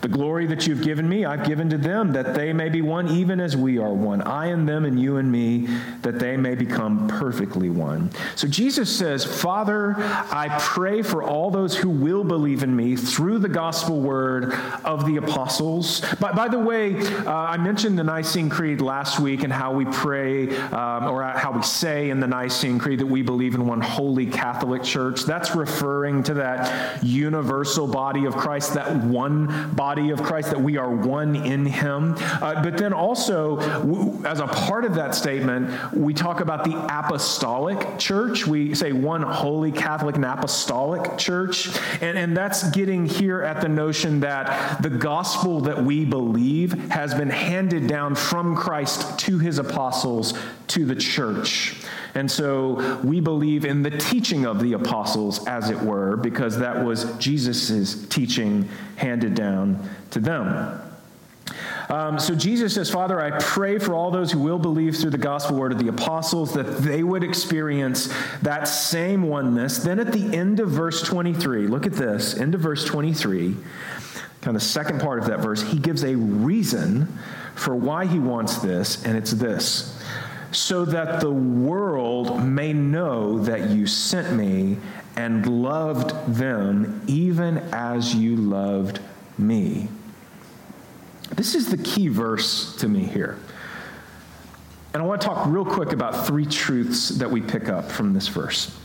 The 0.00 0.08
glory 0.08 0.46
that 0.46 0.66
you've 0.66 0.82
given 0.82 1.08
me, 1.08 1.24
I've 1.24 1.46
given 1.46 1.68
to 1.70 1.78
them, 1.78 2.12
that 2.12 2.34
they 2.34 2.52
may 2.52 2.70
be 2.70 2.80
one, 2.80 3.08
even 3.08 3.38
as 3.38 3.56
we 3.56 3.78
are 3.78 3.92
one. 3.92 4.22
I 4.22 4.46
and 4.46 4.66
them, 4.66 4.84
and 4.86 4.98
you 4.98 5.18
and 5.18 5.30
me, 5.30 5.68
that 6.02 6.18
they 6.18 6.36
may 6.36 6.54
become 6.54 7.06
perfectly 7.06 7.68
one. 7.68 8.10
So 8.34 8.48
Jesus 8.48 8.94
says, 8.94 9.24
Father, 9.24 9.94
I 9.98 10.48
pray 10.58 11.02
for 11.02 11.22
all 11.22 11.50
those 11.50 11.76
who 11.76 11.90
will 11.90 12.24
believe 12.24 12.62
in 12.62 12.74
me 12.74 12.96
through 12.96 13.40
the 13.40 13.48
gospel 13.48 14.00
word 14.00 14.54
of 14.84 15.04
the 15.04 15.18
apostles. 15.18 16.00
By, 16.18 16.32
by 16.32 16.48
the 16.48 16.58
way, 16.58 16.96
uh, 16.96 17.30
I 17.30 17.58
mentioned 17.58 17.98
the 17.98 18.04
Nicene 18.04 18.48
Creed 18.48 18.80
last 18.80 19.20
week 19.20 19.42
and 19.42 19.52
how 19.52 19.72
we 19.72 19.84
pray, 19.84 20.48
um, 20.68 21.08
or 21.08 21.22
how 21.22 21.52
we 21.52 21.62
say 21.62 22.08
in 22.08 22.20
the 22.20 22.26
Nicene 22.26 22.78
Creed 22.78 23.00
that 23.00 23.06
we 23.06 23.20
believe 23.20 23.54
in 23.54 23.66
one 23.66 23.82
holy 23.82 24.26
Catholic 24.26 24.82
church. 24.82 25.24
That's 25.24 25.54
referring 25.54 26.22
to 26.24 26.34
that 26.34 27.04
universal 27.04 27.86
body 27.86 28.24
of 28.24 28.34
Christ, 28.36 28.74
that 28.74 28.96
one 29.04 29.74
body 29.74 29.89
body 29.90 30.10
of 30.10 30.22
Christ, 30.22 30.50
that 30.50 30.60
we 30.60 30.76
are 30.76 30.88
one 30.88 31.34
in 31.34 31.66
Him. 31.66 32.14
Uh, 32.20 32.62
but 32.62 32.78
then 32.78 32.92
also, 32.92 33.56
w- 33.56 34.24
as 34.24 34.38
a 34.38 34.46
part 34.46 34.84
of 34.84 34.94
that 34.94 35.16
statement, 35.16 35.92
we 35.92 36.14
talk 36.14 36.38
about 36.38 36.62
the 36.62 36.76
apostolic 36.96 37.98
church. 37.98 38.46
We 38.46 38.72
say 38.76 38.92
one 38.92 39.22
holy 39.22 39.72
Catholic 39.72 40.14
and 40.14 40.24
apostolic 40.24 41.18
church. 41.18 41.76
And, 42.00 42.16
and 42.16 42.36
that's 42.36 42.70
getting 42.70 43.04
here 43.04 43.42
at 43.42 43.60
the 43.60 43.68
notion 43.68 44.20
that 44.20 44.80
the 44.80 44.90
gospel 44.90 45.62
that 45.62 45.82
we 45.82 46.04
believe 46.04 46.72
has 46.90 47.12
been 47.12 47.30
handed 47.30 47.88
down 47.88 48.14
from 48.14 48.54
Christ 48.54 49.18
to 49.26 49.40
His 49.40 49.58
apostles 49.58 50.34
to 50.68 50.84
the 50.84 50.94
church. 50.94 51.74
And 52.14 52.30
so 52.30 53.00
we 53.04 53.20
believe 53.20 53.64
in 53.64 53.82
the 53.82 53.90
teaching 53.90 54.46
of 54.46 54.60
the 54.60 54.72
apostles, 54.72 55.46
as 55.46 55.70
it 55.70 55.80
were, 55.80 56.16
because 56.16 56.58
that 56.58 56.84
was 56.84 57.12
Jesus' 57.18 58.06
teaching 58.08 58.68
handed 58.96 59.34
down 59.34 59.88
to 60.10 60.20
them. 60.20 60.80
Um, 61.88 62.20
so 62.20 62.36
Jesus 62.36 62.74
says, 62.74 62.88
Father, 62.88 63.20
I 63.20 63.36
pray 63.40 63.80
for 63.80 63.94
all 63.94 64.12
those 64.12 64.30
who 64.30 64.38
will 64.38 64.60
believe 64.60 64.96
through 64.96 65.10
the 65.10 65.18
gospel 65.18 65.56
word 65.56 65.72
of 65.72 65.78
the 65.78 65.88
apostles 65.88 66.54
that 66.54 66.78
they 66.78 67.02
would 67.02 67.24
experience 67.24 68.12
that 68.42 68.68
same 68.68 69.24
oneness. 69.24 69.78
Then 69.78 69.98
at 69.98 70.12
the 70.12 70.36
end 70.36 70.60
of 70.60 70.70
verse 70.70 71.02
23, 71.02 71.66
look 71.66 71.86
at 71.86 71.94
this, 71.94 72.36
end 72.36 72.54
of 72.54 72.60
verse 72.60 72.84
23, 72.84 73.56
kind 74.40 74.56
of 74.56 74.62
second 74.62 75.00
part 75.00 75.18
of 75.18 75.26
that 75.26 75.40
verse, 75.40 75.62
he 75.62 75.78
gives 75.78 76.04
a 76.04 76.14
reason 76.14 77.18
for 77.56 77.74
why 77.74 78.06
he 78.06 78.20
wants 78.20 78.58
this, 78.58 79.04
and 79.04 79.16
it's 79.16 79.32
this 79.32 79.99
so 80.52 80.84
that 80.84 81.20
the 81.20 81.30
world 81.30 82.44
may 82.44 82.72
know 82.72 83.38
that 83.38 83.70
you 83.70 83.86
sent 83.86 84.36
me 84.36 84.76
and 85.16 85.46
loved 85.62 86.10
them 86.34 87.02
even 87.06 87.58
as 87.72 88.14
you 88.14 88.36
loved 88.36 89.00
me. 89.38 89.88
This 91.30 91.54
is 91.54 91.70
the 91.70 91.78
key 91.78 92.08
verse 92.08 92.76
to 92.76 92.88
me 92.88 93.04
here. 93.04 93.38
And 94.92 95.02
I 95.02 95.06
want 95.06 95.20
to 95.20 95.26
talk 95.26 95.46
real 95.46 95.64
quick 95.64 95.92
about 95.92 96.26
three 96.26 96.46
truths 96.46 97.10
that 97.10 97.30
we 97.30 97.40
pick 97.40 97.68
up 97.68 97.90
from 97.90 98.12
this 98.12 98.26
verse. 98.26 98.76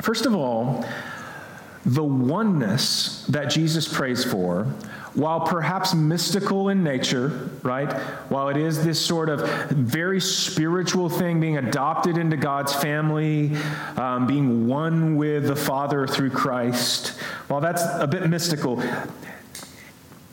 First 0.00 0.26
of 0.26 0.34
all, 0.34 0.84
the 1.84 2.04
oneness 2.04 3.24
that 3.26 3.50
Jesus 3.50 3.92
prays 3.92 4.24
for 4.24 4.66
while 5.16 5.40
perhaps 5.40 5.94
mystical 5.94 6.68
in 6.68 6.84
nature, 6.84 7.50
right? 7.62 7.90
While 8.28 8.50
it 8.50 8.58
is 8.58 8.84
this 8.84 9.00
sort 9.04 9.30
of 9.30 9.40
very 9.70 10.20
spiritual 10.20 11.08
thing, 11.08 11.40
being 11.40 11.56
adopted 11.56 12.18
into 12.18 12.36
God's 12.36 12.74
family, 12.74 13.56
um, 13.96 14.26
being 14.26 14.68
one 14.68 15.16
with 15.16 15.46
the 15.46 15.56
Father 15.56 16.06
through 16.06 16.30
Christ, 16.30 17.18
while 17.48 17.60
that's 17.60 17.82
a 17.82 18.06
bit 18.06 18.28
mystical, 18.28 18.82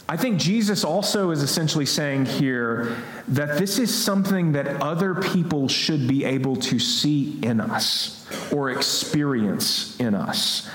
I 0.10 0.18
think 0.18 0.38
Jesus 0.38 0.84
also 0.84 1.32
is 1.32 1.42
essentially 1.42 1.86
saying 1.86 2.25
here 2.25 2.98
that 3.30 3.58
this 3.58 3.80
is 3.80 3.92
something 4.04 4.52
that 4.52 4.68
other 4.82 5.16
people 5.16 5.70
should 5.70 6.10
be 6.10 6.25
able 6.25 6.58
to 6.58 6.78
see 6.78 7.40
in 7.42 7.62
us 7.62 8.28
or 8.52 8.70
experience 8.70 9.98
in 10.00 10.13
us. 10.13 10.70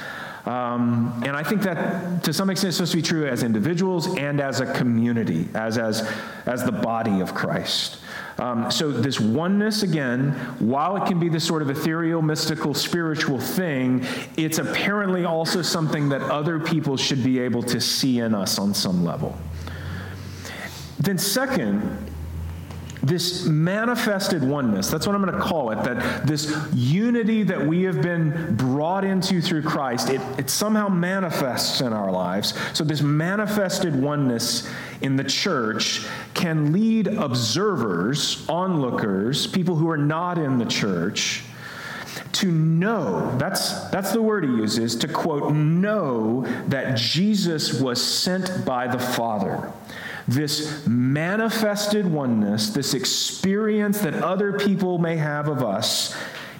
Um, 0.48 1.22
and 1.26 1.36
I 1.36 1.42
think 1.42 1.60
that 1.62 2.24
to 2.24 2.32
some 2.32 2.48
extent 2.48 2.70
is 2.70 2.76
supposed 2.76 2.92
to 2.92 2.96
be 2.96 3.02
true 3.02 3.26
as 3.26 3.42
individuals 3.42 4.06
and 4.16 4.40
as 4.40 4.60
a 4.60 4.72
community, 4.72 5.46
as, 5.52 5.76
as, 5.76 6.10
as 6.46 6.64
the 6.64 6.72
body 6.72 7.20
of 7.20 7.34
Christ. 7.34 7.98
Um, 8.38 8.70
so, 8.70 8.90
this 8.90 9.20
oneness, 9.20 9.82
again, 9.82 10.30
while 10.58 10.96
it 10.96 11.06
can 11.06 11.20
be 11.20 11.28
this 11.28 11.44
sort 11.44 11.60
of 11.60 11.68
ethereal, 11.68 12.22
mystical, 12.22 12.72
spiritual 12.72 13.38
thing, 13.38 14.06
it's 14.38 14.58
apparently 14.58 15.26
also 15.26 15.60
something 15.60 16.08
that 16.10 16.22
other 16.22 16.58
people 16.58 16.96
should 16.96 17.22
be 17.22 17.40
able 17.40 17.62
to 17.64 17.78
see 17.78 18.20
in 18.20 18.34
us 18.34 18.58
on 18.58 18.72
some 18.72 19.04
level. 19.04 19.36
Then, 20.98 21.18
second, 21.18 22.07
this 23.02 23.44
manifested 23.44 24.42
oneness 24.42 24.90
that's 24.90 25.06
what 25.06 25.14
i'm 25.14 25.22
going 25.22 25.34
to 25.34 25.40
call 25.40 25.70
it 25.70 25.82
that 25.84 26.26
this 26.26 26.54
unity 26.74 27.42
that 27.42 27.64
we 27.64 27.82
have 27.82 28.02
been 28.02 28.54
brought 28.56 29.04
into 29.04 29.40
through 29.40 29.62
christ 29.62 30.10
it, 30.10 30.20
it 30.38 30.50
somehow 30.50 30.88
manifests 30.88 31.80
in 31.80 31.92
our 31.92 32.10
lives. 32.10 32.54
So 32.72 32.84
this 32.84 33.02
manifested 33.02 33.94
oneness 33.94 34.68
in 35.00 35.16
the 35.16 35.24
church 35.24 36.06
can 36.34 36.72
lead 36.72 37.06
observers 37.06 38.46
onlookers 38.48 39.46
people 39.46 39.76
who 39.76 39.88
are 39.88 39.96
not 39.96 40.38
in 40.38 40.58
the 40.58 40.64
church 40.64 41.44
to 42.32 42.50
know 42.50 43.36
that's 43.38 43.88
that's 43.90 44.12
the 44.12 44.20
word 44.20 44.44
he 44.44 44.50
uses 44.50 44.96
to 44.96 45.08
quote 45.08 45.52
know 45.52 46.42
that 46.66 46.96
jesus 46.96 47.80
was 47.80 48.02
sent 48.02 48.64
by 48.64 48.86
the 48.86 48.98
father 48.98 49.72
this 50.28 50.86
manifested 50.86 52.06
oneness, 52.06 52.70
this 52.70 52.94
experience 52.94 54.00
that 54.00 54.14
other 54.14 54.58
people 54.58 54.98
may 54.98 55.16
have 55.16 55.48
of 55.48 55.64
us, 55.64 56.14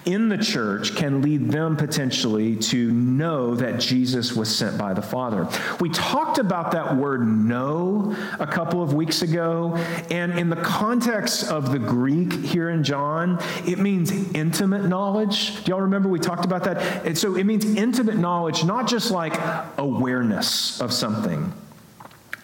in 0.05 0.29
the 0.29 0.37
church 0.37 0.95
can 0.95 1.21
lead 1.21 1.51
them 1.51 1.75
potentially 1.75 2.55
to 2.55 2.91
know 2.91 3.53
that 3.55 3.79
Jesus 3.79 4.33
was 4.33 4.53
sent 4.53 4.77
by 4.77 4.93
the 4.93 5.01
Father. 5.01 5.47
We 5.79 5.89
talked 5.89 6.39
about 6.39 6.71
that 6.71 6.95
word 6.95 7.27
know 7.27 8.15
a 8.39 8.47
couple 8.47 8.81
of 8.81 8.93
weeks 8.93 9.21
ago, 9.21 9.75
and 10.09 10.39
in 10.39 10.49
the 10.49 10.55
context 10.55 11.51
of 11.51 11.71
the 11.71 11.79
Greek 11.79 12.33
here 12.33 12.69
in 12.69 12.83
John, 12.83 13.39
it 13.67 13.77
means 13.77 14.11
intimate 14.33 14.85
knowledge. 14.85 15.63
Do 15.63 15.71
y'all 15.71 15.81
remember 15.81 16.09
we 16.09 16.19
talked 16.19 16.45
about 16.45 16.63
that? 16.63 17.05
And 17.05 17.17
so 17.17 17.35
it 17.35 17.43
means 17.43 17.65
intimate 17.65 18.17
knowledge, 18.17 18.63
not 18.63 18.87
just 18.87 19.11
like 19.11 19.33
awareness 19.77 20.81
of 20.81 20.91
something. 20.93 21.53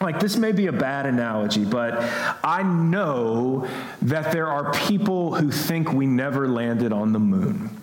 Like, 0.06 0.20
this 0.20 0.38
may 0.38 0.52
be 0.52 0.68
a 0.68 0.72
bad 0.72 1.08
analogy, 1.08 1.66
but 1.66 1.96
I 2.44 2.62
know 2.62 3.68
that 4.04 4.32
there 4.32 4.46
are 4.46 4.72
people 4.72 5.34
who 5.34 5.50
think 5.50 5.92
we 5.92 6.06
never 6.06 6.48
landed 6.48 6.94
on 6.94 7.12
the 7.12 7.18
moon, 7.18 7.76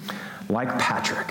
like 0.48 0.68
Patrick. 0.78 1.26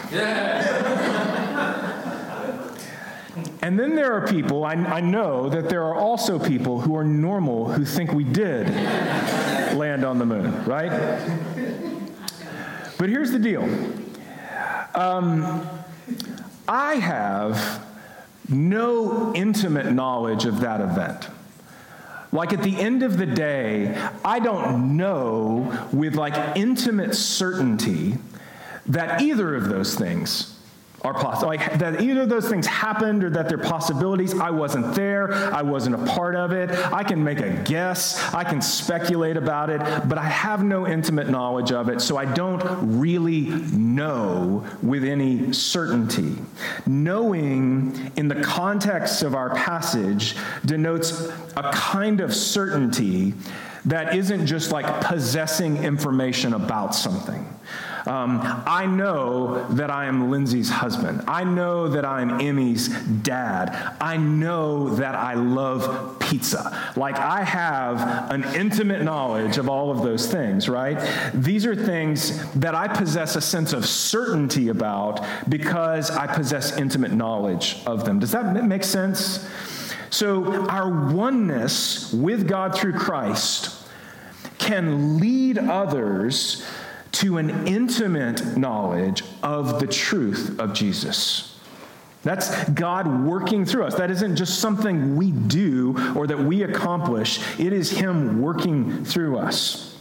and 3.61 3.79
then 3.79 3.95
there 3.95 4.11
are 4.11 4.27
people, 4.27 4.65
I, 4.65 4.73
I, 4.73 4.99
know 4.99 5.47
that 5.47 5.69
there 5.69 5.81
are 5.85 5.95
also 5.95 6.37
people 6.37 6.81
who 6.81 6.97
are 6.97 7.05
normal 7.05 7.71
who 7.71 7.85
think 7.85 8.11
we 8.11 8.25
did 8.25 8.67
land 9.73 10.03
on 10.03 10.19
the 10.19 10.25
moon, 10.25 10.65
right? 10.65 10.91
But 12.97 13.07
here's 13.07 13.31
the 13.31 13.39
deal 13.39 13.63
um, 14.93 15.65
I 16.67 16.95
have 16.95 17.80
no 18.51 19.33
intimate 19.33 19.91
knowledge 19.91 20.45
of 20.45 20.59
that 20.61 20.81
event. 20.81 21.27
Like 22.31 22.53
at 22.53 22.63
the 22.63 22.79
end 22.79 23.03
of 23.03 23.17
the 23.17 23.25
day, 23.25 23.95
I 24.23 24.39
don't 24.39 24.95
know 24.95 25.87
with 25.91 26.15
like 26.15 26.57
intimate 26.57 27.15
certainty 27.15 28.17
that 28.85 29.21
either 29.21 29.55
of 29.55 29.69
those 29.69 29.95
things 29.95 30.50
are 31.03 31.13
possible. 31.13 31.47
Like 31.47 31.79
that 31.79 32.01
either 32.01 32.25
those 32.25 32.47
things 32.47 32.67
happened 32.67 33.23
or 33.23 33.29
that 33.31 33.49
they're 33.49 33.57
possibilities. 33.57 34.39
I 34.39 34.51
wasn't 34.51 34.93
there. 34.93 35.33
I 35.33 35.61
wasn't 35.61 35.95
a 35.95 36.05
part 36.05 36.35
of 36.35 36.51
it. 36.51 36.69
I 36.93 37.03
can 37.03 37.23
make 37.23 37.39
a 37.39 37.49
guess. 37.63 38.33
I 38.33 38.43
can 38.43 38.61
speculate 38.61 39.37
about 39.37 39.69
it, 39.69 39.79
but 40.07 40.17
I 40.17 40.25
have 40.25 40.63
no 40.63 40.87
intimate 40.87 41.29
knowledge 41.29 41.71
of 41.71 41.89
it, 41.89 42.01
so 42.01 42.17
I 42.17 42.25
don't 42.25 42.61
really 42.99 43.47
know 43.71 44.65
with 44.81 45.03
any 45.03 45.53
certainty. 45.53 46.35
Knowing 46.85 48.11
in 48.15 48.27
the 48.27 48.41
context 48.41 49.23
of 49.23 49.35
our 49.35 49.55
passage 49.55 50.35
denotes 50.65 51.29
a 51.55 51.71
kind 51.71 52.21
of 52.21 52.33
certainty 52.33 53.33
that 53.85 54.15
isn't 54.15 54.45
just 54.45 54.71
like 54.71 55.01
possessing 55.01 55.77
information 55.77 56.53
about 56.53 56.93
something. 56.93 57.47
Um, 58.05 58.41
I 58.65 58.85
know 58.85 59.67
that 59.69 59.89
I 59.89 60.05
am 60.05 60.31
Lindsay's 60.31 60.69
husband. 60.69 61.23
I 61.27 61.43
know 61.43 61.87
that 61.89 62.05
I'm 62.05 62.41
Emmy's 62.41 62.87
dad. 62.87 63.95
I 64.01 64.17
know 64.17 64.89
that 64.95 65.15
I 65.15 65.35
love 65.35 66.19
pizza. 66.19 66.93
Like 66.95 67.17
I 67.17 67.43
have 67.43 68.31
an 68.31 68.43
intimate 68.55 69.03
knowledge 69.03 69.57
of 69.57 69.69
all 69.69 69.91
of 69.91 70.01
those 70.01 70.31
things, 70.31 70.67
right? 70.67 70.97
These 71.33 71.65
are 71.65 71.75
things 71.75 72.51
that 72.53 72.73
I 72.73 72.87
possess 72.87 73.35
a 73.35 73.41
sense 73.41 73.73
of 73.73 73.85
certainty 73.85 74.69
about 74.69 75.25
because 75.49 76.09
I 76.09 76.27
possess 76.27 76.77
intimate 76.77 77.11
knowledge 77.11 77.81
of 77.85 78.05
them. 78.05 78.19
Does 78.19 78.31
that 78.31 78.65
make 78.65 78.83
sense? 78.83 79.47
So, 80.09 80.67
our 80.67 81.13
oneness 81.13 82.11
with 82.11 82.45
God 82.45 82.75
through 82.75 82.93
Christ 82.93 83.87
can 84.57 85.19
lead 85.19 85.57
others 85.57 86.65
to 87.21 87.37
an 87.37 87.67
intimate 87.67 88.57
knowledge 88.57 89.23
of 89.43 89.79
the 89.79 89.85
truth 89.85 90.59
of 90.59 90.73
Jesus. 90.73 91.59
That's 92.23 92.67
God 92.69 93.23
working 93.23 93.63
through 93.63 93.83
us. 93.83 93.95
That 93.95 94.09
isn't 94.09 94.35
just 94.35 94.59
something 94.59 95.15
we 95.15 95.31
do 95.31 95.95
or 96.15 96.25
that 96.25 96.39
we 96.39 96.63
accomplish, 96.63 97.39
it 97.59 97.73
is 97.73 97.91
Him 97.91 98.41
working 98.41 99.05
through 99.05 99.37
us. 99.37 99.97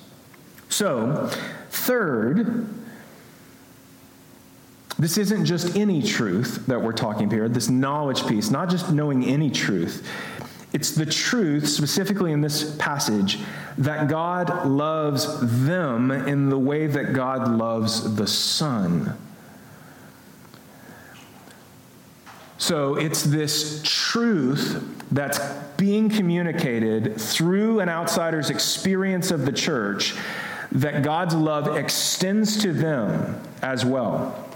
So, 0.71 1.29
third, 1.69 2.67
this 4.99 5.19
isn't 5.19 5.45
just 5.45 5.77
any 5.77 6.03
truth 6.03 6.67
that 6.67 6.81
we're 6.81 6.93
talking 6.93 7.31
here, 7.31 7.51
this 7.51 7.69
knowledge 7.69 8.27
piece, 8.27 8.51
not 8.51 8.71
just 8.71 8.93
knowing 8.93 9.25
any 9.27 9.51
truth. 9.51 10.09
It's 10.73 10.93
the 10.93 11.07
truth, 11.07 11.69
specifically 11.69 12.33
in 12.33 12.41
this 12.41 12.77
passage, 12.77 13.39
that 13.79 14.09
God 14.09 14.67
loves 14.67 15.67
them 15.67 16.11
in 16.11 16.49
the 16.49 16.59
way 16.59 16.87
that 16.87 17.13
God 17.13 17.49
loves 17.49 18.15
the 18.15 18.27
Son. 18.27 19.17
So 22.59 22.95
it's 22.97 23.23
this 23.23 23.81
truth 23.83 24.85
that's 25.11 25.39
being 25.77 26.11
communicated 26.11 27.21
through 27.21 27.81
an 27.81 27.89
outsider's 27.89 28.51
experience 28.51 29.31
of 29.31 29.47
the 29.47 29.53
church 29.53 30.15
that 30.73 31.03
God's 31.03 31.35
love 31.35 31.77
extends 31.77 32.63
to 32.63 32.73
them 32.73 33.43
as 33.63 33.85
well. 33.85 34.50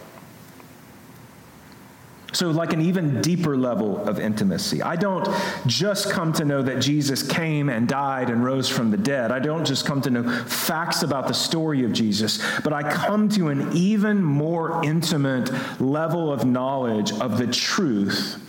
So, 2.34 2.50
like 2.50 2.72
an 2.72 2.80
even 2.80 3.20
deeper 3.20 3.56
level 3.56 4.06
of 4.08 4.18
intimacy. 4.18 4.82
I 4.82 4.96
don't 4.96 5.28
just 5.68 6.10
come 6.10 6.32
to 6.32 6.44
know 6.44 6.62
that 6.62 6.80
Jesus 6.80 7.22
came 7.22 7.68
and 7.68 7.86
died 7.86 8.28
and 8.28 8.44
rose 8.44 8.68
from 8.68 8.90
the 8.90 8.96
dead. 8.96 9.30
I 9.30 9.38
don't 9.38 9.64
just 9.64 9.86
come 9.86 10.02
to 10.02 10.10
know 10.10 10.44
facts 10.44 11.04
about 11.04 11.28
the 11.28 11.32
story 11.32 11.84
of 11.84 11.92
Jesus, 11.92 12.42
but 12.62 12.72
I 12.72 12.82
come 12.82 13.28
to 13.30 13.48
an 13.48 13.70
even 13.72 14.20
more 14.20 14.84
intimate 14.84 15.48
level 15.80 16.32
of 16.32 16.44
knowledge 16.44 17.12
of 17.12 17.38
the 17.38 17.46
truth 17.46 18.40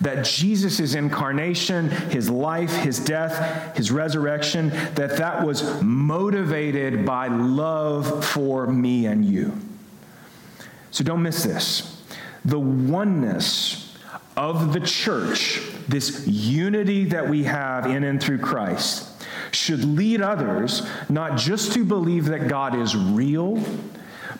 that 0.00 0.24
Jesus' 0.24 0.94
incarnation, 0.94 1.90
his 1.90 2.30
life, 2.30 2.74
his 2.76 2.98
death, 2.98 3.76
his 3.76 3.90
resurrection, 3.90 4.70
that 4.94 5.18
that 5.18 5.44
was 5.44 5.82
motivated 5.82 7.04
by 7.04 7.28
love 7.28 8.24
for 8.24 8.66
me 8.66 9.04
and 9.04 9.24
you. 9.24 9.52
So 10.90 11.04
don't 11.04 11.22
miss 11.22 11.42
this 11.42 11.93
the 12.44 12.58
oneness 12.58 13.96
of 14.36 14.72
the 14.72 14.80
church, 14.80 15.60
this 15.88 16.26
unity 16.26 17.04
that 17.06 17.28
we 17.28 17.44
have 17.44 17.86
in 17.86 18.04
and 18.04 18.22
through 18.22 18.38
Christ, 18.38 19.10
should 19.52 19.84
lead 19.84 20.20
others 20.20 20.86
not 21.08 21.38
just 21.38 21.72
to 21.72 21.84
believe 21.84 22.26
that 22.26 22.48
God 22.48 22.74
is 22.74 22.96
real, 22.96 23.62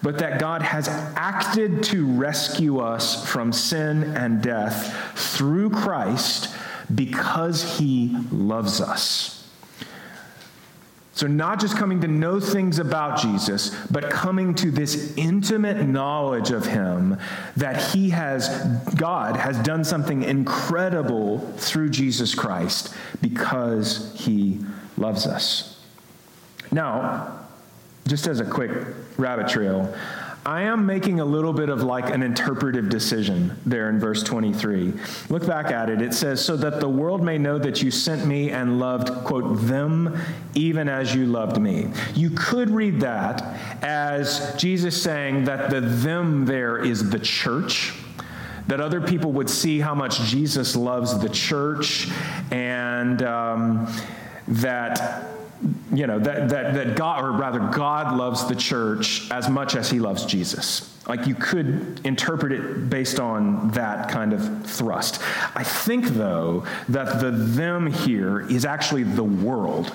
but 0.02 0.18
that 0.18 0.38
God 0.38 0.60
has 0.62 0.88
acted 0.88 1.82
to 1.84 2.06
rescue 2.06 2.80
us 2.80 3.26
from 3.30 3.52
sin 3.52 4.04
and 4.16 4.42
death 4.42 4.94
through 5.14 5.70
Christ 5.70 6.54
because 6.94 7.78
he 7.78 8.14
loves 8.30 8.80
us. 8.80 9.43
So, 11.14 11.28
not 11.28 11.60
just 11.60 11.76
coming 11.76 12.00
to 12.00 12.08
know 12.08 12.40
things 12.40 12.80
about 12.80 13.18
Jesus, 13.20 13.70
but 13.88 14.10
coming 14.10 14.52
to 14.56 14.72
this 14.72 15.14
intimate 15.16 15.86
knowledge 15.86 16.50
of 16.50 16.66
Him 16.66 17.18
that 17.56 17.80
He 17.92 18.10
has, 18.10 18.48
God 18.96 19.36
has 19.36 19.56
done 19.60 19.84
something 19.84 20.24
incredible 20.24 21.38
through 21.56 21.90
Jesus 21.90 22.34
Christ 22.34 22.92
because 23.22 24.12
He 24.16 24.58
loves 24.96 25.24
us. 25.26 25.80
Now, 26.72 27.46
just 28.08 28.26
as 28.26 28.40
a 28.40 28.44
quick 28.44 28.72
rabbit 29.16 29.46
trail, 29.46 29.94
I 30.46 30.62
am 30.62 30.84
making 30.84 31.20
a 31.20 31.24
little 31.24 31.54
bit 31.54 31.70
of 31.70 31.82
like 31.82 32.10
an 32.10 32.22
interpretive 32.22 32.90
decision 32.90 33.56
there 33.64 33.88
in 33.88 33.98
verse 33.98 34.22
23. 34.22 34.92
Look 35.30 35.46
back 35.46 35.70
at 35.70 35.88
it. 35.88 36.02
It 36.02 36.12
says, 36.12 36.44
So 36.44 36.54
that 36.58 36.80
the 36.80 36.88
world 36.88 37.22
may 37.22 37.38
know 37.38 37.58
that 37.58 37.82
you 37.82 37.90
sent 37.90 38.26
me 38.26 38.50
and 38.50 38.78
loved, 38.78 39.08
quote, 39.24 39.62
them 39.62 40.18
even 40.54 40.86
as 40.86 41.14
you 41.14 41.24
loved 41.24 41.58
me. 41.58 41.90
You 42.14 42.30
could 42.30 42.68
read 42.68 43.00
that 43.00 43.42
as 43.82 44.54
Jesus 44.58 45.00
saying 45.00 45.44
that 45.44 45.70
the 45.70 45.80
them 45.80 46.44
there 46.44 46.76
is 46.76 47.08
the 47.08 47.18
church 47.18 47.94
that 48.66 48.80
other 48.80 49.00
people 49.00 49.32
would 49.32 49.48
see 49.48 49.80
how 49.80 49.94
much 49.94 50.20
Jesus 50.22 50.76
loves 50.76 51.18
the 51.18 51.28
church 51.28 52.08
and 52.50 53.22
um, 53.22 53.86
that 54.48 55.33
you 55.96 56.06
know, 56.06 56.18
that, 56.18 56.48
that, 56.48 56.74
that 56.74 56.96
God, 56.96 57.24
or 57.24 57.32
rather, 57.32 57.60
God 57.60 58.16
loves 58.16 58.46
the 58.46 58.54
church 58.54 59.30
as 59.30 59.48
much 59.48 59.76
as 59.76 59.90
he 59.90 59.98
loves 59.98 60.24
Jesus. 60.24 60.90
Like 61.06 61.26
you 61.26 61.34
could 61.34 62.00
interpret 62.04 62.52
it 62.52 62.88
based 62.88 63.20
on 63.20 63.70
that 63.72 64.08
kind 64.08 64.32
of 64.32 64.66
thrust. 64.66 65.20
I 65.54 65.62
think, 65.62 66.06
though, 66.06 66.64
that 66.88 67.20
the 67.20 67.30
them 67.30 67.86
here 67.86 68.40
is 68.40 68.64
actually 68.64 69.02
the 69.02 69.24
world 69.24 69.92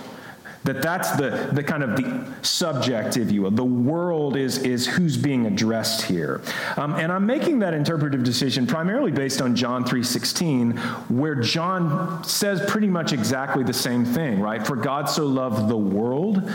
that 0.64 0.82
that's 0.82 1.12
the, 1.12 1.50
the 1.54 1.64
kind 1.64 1.84
of 1.84 1.96
the 1.96 2.28
subject, 2.42 3.18
if 3.18 3.32
you 3.32 3.44
will. 3.44 3.52
The 3.52 3.64
world 3.64 4.36
is, 4.36 4.58
is 4.60 4.86
who's 4.86 5.18
being 5.18 5.46
addressed 5.46 6.04
here. 6.04 6.42
Um, 6.76 6.96
and 6.96 7.12
I'm 7.12 7.26
making 7.26 7.60
that 7.60 7.74
interpretive 7.74 8.24
decision 8.24 8.68
primarily 8.68 9.12
based 9.12 9.42
on 9.42 9.56
John 9.56 9.86
3.16, 9.86 10.78
where 11.10 11.36
John 11.36 12.24
says 12.24 12.62
pretty 12.68 12.88
much 12.88 13.14
exactly 13.14 13.64
the 13.64 13.74
same 13.74 14.04
thing, 14.04 14.42
right? 14.42 14.66
For 14.66 14.76
God 14.76 15.10
so 15.10 15.26
loved 15.26 15.70
the 15.70 15.78
world. 15.78 16.52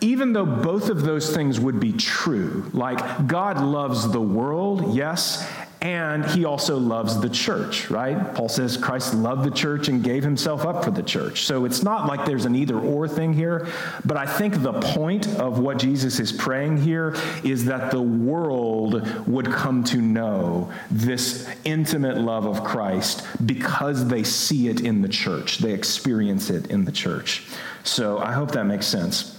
even 0.00 0.32
though 0.32 0.46
both 0.46 0.88
of 0.88 1.02
those 1.02 1.34
things 1.34 1.58
would 1.58 1.80
be 1.80 1.92
true, 1.92 2.70
like 2.72 3.26
God 3.26 3.60
loves 3.60 4.10
the 4.10 4.20
world, 4.20 4.94
yes, 4.94 5.48
and 5.80 6.24
he 6.24 6.44
also 6.44 6.78
loves 6.78 7.20
the 7.20 7.28
church, 7.28 7.90
right? 7.90 8.34
Paul 8.34 8.48
says 8.48 8.76
Christ 8.76 9.14
loved 9.14 9.44
the 9.44 9.50
church 9.50 9.88
and 9.88 10.02
gave 10.02 10.22
himself 10.22 10.64
up 10.64 10.82
for 10.82 10.90
the 10.90 11.02
church. 11.02 11.44
So 11.44 11.66
it's 11.66 11.82
not 11.82 12.06
like 12.06 12.24
there's 12.24 12.46
an 12.46 12.56
either 12.56 12.78
or 12.78 13.06
thing 13.06 13.34
here, 13.34 13.68
but 14.04 14.16
I 14.16 14.24
think 14.24 14.62
the 14.62 14.72
point 14.72 15.28
of 15.38 15.58
what 15.58 15.78
Jesus 15.78 16.18
is 16.18 16.32
praying 16.32 16.78
here 16.78 17.14
is 17.44 17.66
that 17.66 17.90
the 17.90 18.00
world 18.00 19.26
would 19.28 19.52
come 19.52 19.84
to 19.84 19.98
know 20.00 20.72
this 20.90 21.48
intimate 21.64 22.18
love 22.18 22.46
of 22.46 22.64
Christ 22.64 23.26
because 23.44 24.08
they 24.08 24.22
see 24.22 24.68
it 24.68 24.80
in 24.80 25.02
the 25.02 25.08
church, 25.08 25.58
they 25.58 25.72
experience 25.72 26.48
it 26.48 26.70
in 26.70 26.86
the 26.86 26.92
church. 26.92 27.44
So 27.84 28.18
I 28.18 28.32
hope 28.32 28.52
that 28.52 28.64
makes 28.64 28.86
sense. 28.86 29.38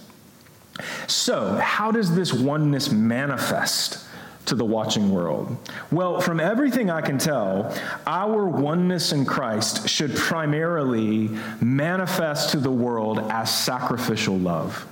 So, 1.07 1.55
how 1.55 1.91
does 1.91 2.15
this 2.15 2.31
oneness 2.31 2.91
manifest? 2.91 4.06
To 4.47 4.55
the 4.55 4.65
watching 4.65 5.11
world? 5.11 5.55
Well, 5.91 6.21
from 6.21 6.39
everything 6.39 6.89
I 6.89 7.01
can 7.01 7.17
tell, 7.17 7.73
our 8.05 8.47
oneness 8.47 9.11
in 9.11 9.25
Christ 9.25 9.87
should 9.87 10.15
primarily 10.15 11.29
manifest 11.61 12.51
to 12.51 12.59
the 12.59 12.71
world 12.71 13.19
as 13.29 13.53
sacrificial 13.53 14.37
love. 14.37 14.85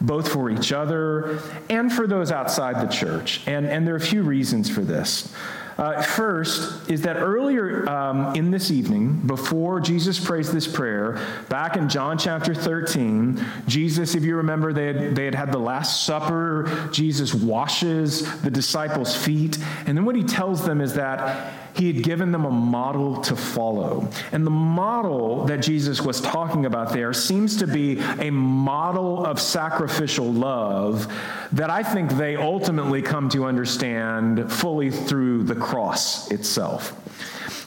Both 0.00 0.32
for 0.32 0.50
each 0.50 0.72
other 0.72 1.38
and 1.70 1.92
for 1.92 2.06
those 2.06 2.32
outside 2.32 2.86
the 2.86 2.92
church. 2.92 3.42
And, 3.46 3.66
and 3.66 3.86
there 3.86 3.94
are 3.94 3.98
a 3.98 4.00
few 4.00 4.22
reasons 4.22 4.68
for 4.68 4.80
this. 4.80 5.32
Uh, 5.76 6.00
first 6.02 6.88
is 6.88 7.02
that 7.02 7.16
earlier 7.16 7.88
um, 7.88 8.34
in 8.36 8.50
this 8.50 8.70
evening, 8.70 9.20
before 9.26 9.80
Jesus 9.80 10.24
prays 10.24 10.52
this 10.52 10.68
prayer, 10.68 11.18
back 11.48 11.76
in 11.76 11.88
John 11.88 12.16
chapter 12.16 12.54
13, 12.54 13.44
Jesus, 13.66 14.14
if 14.14 14.24
you 14.24 14.36
remember, 14.36 14.72
they 14.72 14.86
had, 14.86 15.16
they 15.16 15.24
had 15.24 15.34
had 15.34 15.52
the 15.52 15.58
Last 15.58 16.04
Supper. 16.04 16.88
Jesus 16.92 17.34
washes 17.34 18.40
the 18.42 18.50
disciples' 18.50 19.16
feet. 19.16 19.58
And 19.86 19.96
then 19.96 20.04
what 20.04 20.16
he 20.16 20.22
tells 20.22 20.64
them 20.64 20.80
is 20.80 20.94
that 20.94 21.52
he 21.74 21.92
had 21.92 22.02
given 22.02 22.30
them 22.30 22.44
a 22.44 22.50
model 22.50 23.20
to 23.22 23.34
follow. 23.34 24.08
And 24.32 24.46
the 24.46 24.50
model 24.50 25.44
that 25.46 25.58
Jesus 25.58 26.00
was 26.00 26.20
talking 26.20 26.66
about 26.66 26.92
there 26.92 27.12
seems 27.12 27.56
to 27.56 27.66
be 27.66 27.98
a 27.98 28.30
model 28.30 29.26
of 29.26 29.40
sacrificial 29.40 30.32
love 30.32 31.12
that 31.52 31.70
I 31.70 31.82
think 31.82 32.12
they 32.12 32.36
ultimately 32.36 33.02
come 33.02 33.28
to 33.30 33.44
understand 33.44 34.52
fully 34.52 34.90
through 34.90 35.44
the 35.44 35.56
cross 35.56 36.30
itself. 36.30 37.00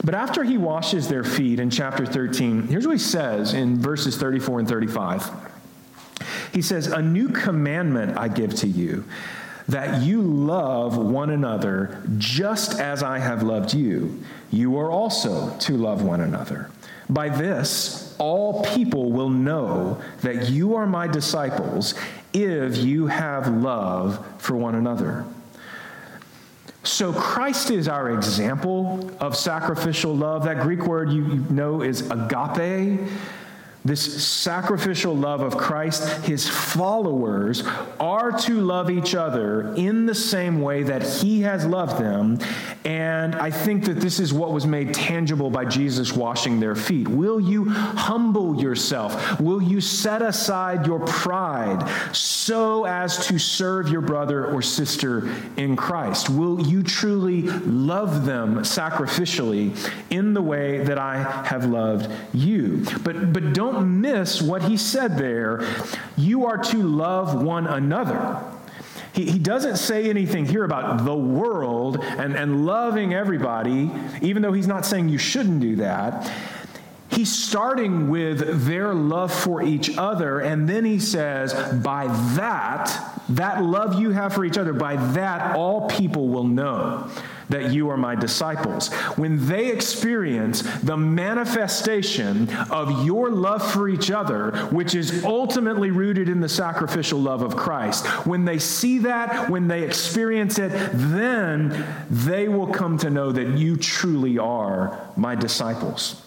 But 0.03 0.15
after 0.15 0.43
he 0.43 0.57
washes 0.57 1.07
their 1.07 1.23
feet 1.23 1.59
in 1.59 1.69
chapter 1.69 2.05
13, 2.05 2.67
here's 2.67 2.85
what 2.85 2.93
he 2.93 2.99
says 2.99 3.53
in 3.53 3.79
verses 3.79 4.15
34 4.15 4.59
and 4.59 4.67
35. 4.67 5.29
He 6.53 6.61
says, 6.61 6.87
A 6.87 7.01
new 7.01 7.29
commandment 7.29 8.17
I 8.17 8.27
give 8.27 8.55
to 8.55 8.67
you 8.67 9.03
that 9.67 10.01
you 10.03 10.21
love 10.21 10.97
one 10.97 11.29
another 11.29 12.01
just 12.17 12.79
as 12.79 13.03
I 13.03 13.19
have 13.19 13.43
loved 13.43 13.73
you. 13.73 14.23
You 14.49 14.77
are 14.77 14.89
also 14.89 15.55
to 15.59 15.77
love 15.77 16.01
one 16.01 16.21
another. 16.21 16.69
By 17.09 17.29
this, 17.29 18.15
all 18.17 18.63
people 18.63 19.11
will 19.11 19.29
know 19.29 20.01
that 20.21 20.49
you 20.49 20.75
are 20.75 20.85
my 20.85 21.07
disciples 21.07 21.95
if 22.33 22.77
you 22.77 23.07
have 23.07 23.47
love 23.47 24.25
for 24.37 24.55
one 24.55 24.75
another. 24.75 25.25
So, 26.83 27.11
Christ 27.11 27.69
is 27.69 27.89
our 27.89 28.11
example 28.11 29.11
of 29.19 29.35
sacrificial 29.35 30.15
love. 30.15 30.45
That 30.45 30.61
Greek 30.61 30.85
word 30.85 31.11
you 31.11 31.45
know 31.49 31.81
is 31.81 32.09
agape 32.09 33.01
this 33.85 34.25
sacrificial 34.25 35.15
love 35.15 35.41
of 35.41 35.55
Christ, 35.55 36.25
his 36.25 36.47
followers 36.47 37.63
are 37.99 38.37
to 38.39 38.59
love 38.59 38.89
each 38.89 39.15
other 39.15 39.73
in 39.75 40.05
the 40.05 40.15
same 40.15 40.61
way 40.61 40.83
that 40.83 41.03
he 41.03 41.41
has 41.41 41.65
loved 41.65 42.01
them. 42.01 42.39
And 42.83 43.35
I 43.35 43.51
think 43.51 43.85
that 43.85 43.99
this 43.99 44.19
is 44.19 44.33
what 44.33 44.51
was 44.51 44.65
made 44.65 44.93
tangible 44.93 45.49
by 45.49 45.65
Jesus 45.65 46.13
washing 46.13 46.59
their 46.59 46.75
feet. 46.75 47.07
Will 47.07 47.39
you 47.39 47.69
humble 47.69 48.61
yourself? 48.61 49.39
Will 49.39 49.61
you 49.61 49.79
set 49.81 50.21
aside 50.21 50.85
your 50.85 50.99
pride 50.99 51.87
so 52.15 52.85
as 52.85 53.27
to 53.27 53.37
serve 53.39 53.89
your 53.89 54.01
brother 54.01 54.47
or 54.47 54.61
sister 54.61 55.29
in 55.57 55.75
Christ? 55.75 56.29
Will 56.29 56.61
you 56.61 56.83
truly 56.83 57.43
love 57.43 58.25
them 58.25 58.59
sacrificially 58.59 59.75
in 60.09 60.33
the 60.33 60.41
way 60.41 60.83
that 60.83 60.97
I 60.97 61.17
have 61.45 61.65
loved 61.65 62.11
you? 62.33 62.85
But, 63.03 63.33
but 63.33 63.53
don't 63.53 63.76
miss 63.81 64.41
what 64.41 64.63
he 64.63 64.77
said 64.77 65.17
there. 65.17 65.65
You 66.15 66.45
are 66.45 66.57
to 66.57 66.77
love 66.77 67.41
one 67.41 67.67
another. 67.67 68.43
He, 69.13 69.31
he 69.31 69.39
doesn't 69.39 69.77
say 69.77 70.09
anything 70.09 70.45
here 70.45 70.63
about 70.63 71.03
the 71.03 71.15
world 71.15 72.03
and, 72.03 72.35
and 72.35 72.65
loving 72.65 73.13
everybody, 73.13 73.91
even 74.21 74.41
though 74.41 74.53
he's 74.53 74.67
not 74.67 74.85
saying 74.85 75.09
you 75.09 75.17
shouldn't 75.17 75.59
do 75.59 75.77
that. 75.77 76.31
He's 77.09 77.33
starting 77.33 78.09
with 78.09 78.67
their 78.67 78.93
love 78.93 79.33
for 79.33 79.63
each 79.63 79.97
other, 79.97 80.39
and 80.39 80.69
then 80.69 80.85
he 80.85 80.99
says, 80.99 81.53
By 81.81 82.07
that, 82.35 83.23
that 83.29 83.63
love 83.63 83.99
you 83.99 84.11
have 84.11 84.33
for 84.33 84.45
each 84.45 84.57
other, 84.57 84.73
by 84.73 84.97
that 85.13 85.55
all 85.55 85.87
people 85.87 86.27
will 86.27 86.43
know 86.43 87.09
that 87.49 87.73
you 87.73 87.89
are 87.89 87.97
my 87.97 88.15
disciples. 88.15 88.91
When 89.15 89.47
they 89.47 89.71
experience 89.71 90.61
the 90.61 90.97
manifestation 90.97 92.49
of 92.69 93.05
your 93.05 93.29
love 93.29 93.69
for 93.71 93.87
each 93.89 94.11
other, 94.11 94.51
which 94.71 94.95
is 94.95 95.23
ultimately 95.23 95.91
rooted 95.91 96.29
in 96.29 96.39
the 96.39 96.49
sacrificial 96.49 97.19
love 97.19 97.41
of 97.41 97.55
Christ, 97.55 98.05
when 98.25 98.45
they 98.45 98.59
see 98.59 98.99
that, 98.99 99.49
when 99.49 99.67
they 99.67 99.83
experience 99.83 100.59
it, 100.59 100.71
then 100.93 101.85
they 102.09 102.47
will 102.47 102.67
come 102.67 102.97
to 102.99 103.09
know 103.09 103.31
that 103.31 103.57
you 103.57 103.77
truly 103.77 104.37
are 104.37 105.09
my 105.15 105.35
disciples. 105.35 106.21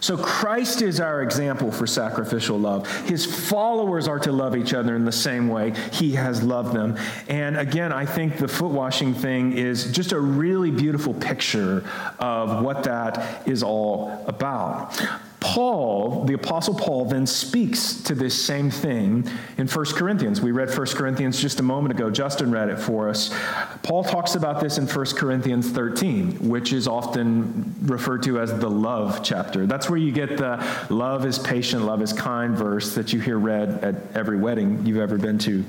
So 0.00 0.16
Christ 0.16 0.82
is 0.82 1.00
our 1.00 1.22
example 1.22 1.70
for 1.70 1.86
sacrificial 1.86 2.58
love. 2.58 2.88
His 3.06 3.24
followers 3.24 4.08
are 4.08 4.18
to 4.20 4.32
love 4.32 4.56
each 4.56 4.74
other 4.74 4.96
in 4.96 5.04
the 5.04 5.12
same 5.12 5.48
way 5.48 5.72
he 5.92 6.12
has 6.12 6.42
loved 6.42 6.74
them. 6.74 6.96
And 7.28 7.56
again, 7.56 7.92
I 7.92 8.06
think 8.06 8.38
the 8.38 8.48
foot 8.48 8.70
washing 8.70 9.14
thing 9.14 9.52
is 9.52 9.90
just 9.92 10.12
a 10.12 10.20
really 10.20 10.70
beautiful 10.70 11.14
picture 11.14 11.84
of 12.18 12.62
what 12.62 12.84
that 12.84 13.46
is 13.46 13.62
all 13.62 14.24
about. 14.26 15.00
Paul, 15.40 16.24
the 16.24 16.34
Apostle 16.34 16.74
Paul, 16.74 17.04
then 17.04 17.26
speaks 17.26 17.94
to 18.02 18.14
this 18.14 18.40
same 18.40 18.70
thing 18.70 19.28
in 19.58 19.68
1 19.68 19.84
Corinthians. 19.86 20.40
We 20.40 20.50
read 20.50 20.76
1 20.76 20.86
Corinthians 20.88 21.40
just 21.40 21.60
a 21.60 21.62
moment 21.62 21.94
ago. 21.94 22.10
Justin 22.10 22.50
read 22.50 22.68
it 22.68 22.78
for 22.78 23.08
us. 23.08 23.34
Paul 23.82 24.02
talks 24.02 24.34
about 24.34 24.60
this 24.60 24.78
in 24.78 24.86
1 24.86 25.04
Corinthians 25.16 25.70
13, 25.70 26.48
which 26.48 26.72
is 26.72 26.88
often 26.88 27.74
referred 27.82 28.22
to 28.24 28.40
as 28.40 28.58
the 28.58 28.68
love 28.68 29.20
chapter. 29.22 29.66
That's 29.66 29.88
where 29.88 29.98
you 29.98 30.12
get 30.12 30.36
the 30.36 30.86
love 30.90 31.24
is 31.26 31.38
patient, 31.38 31.84
love 31.84 32.02
is 32.02 32.12
kind 32.12 32.56
verse 32.56 32.94
that 32.94 33.12
you 33.12 33.20
hear 33.20 33.38
read 33.38 33.84
at 33.84 33.94
every 34.14 34.38
wedding 34.38 34.84
you've 34.86 34.98
ever 34.98 35.18
been 35.18 35.38
to. 35.38 35.64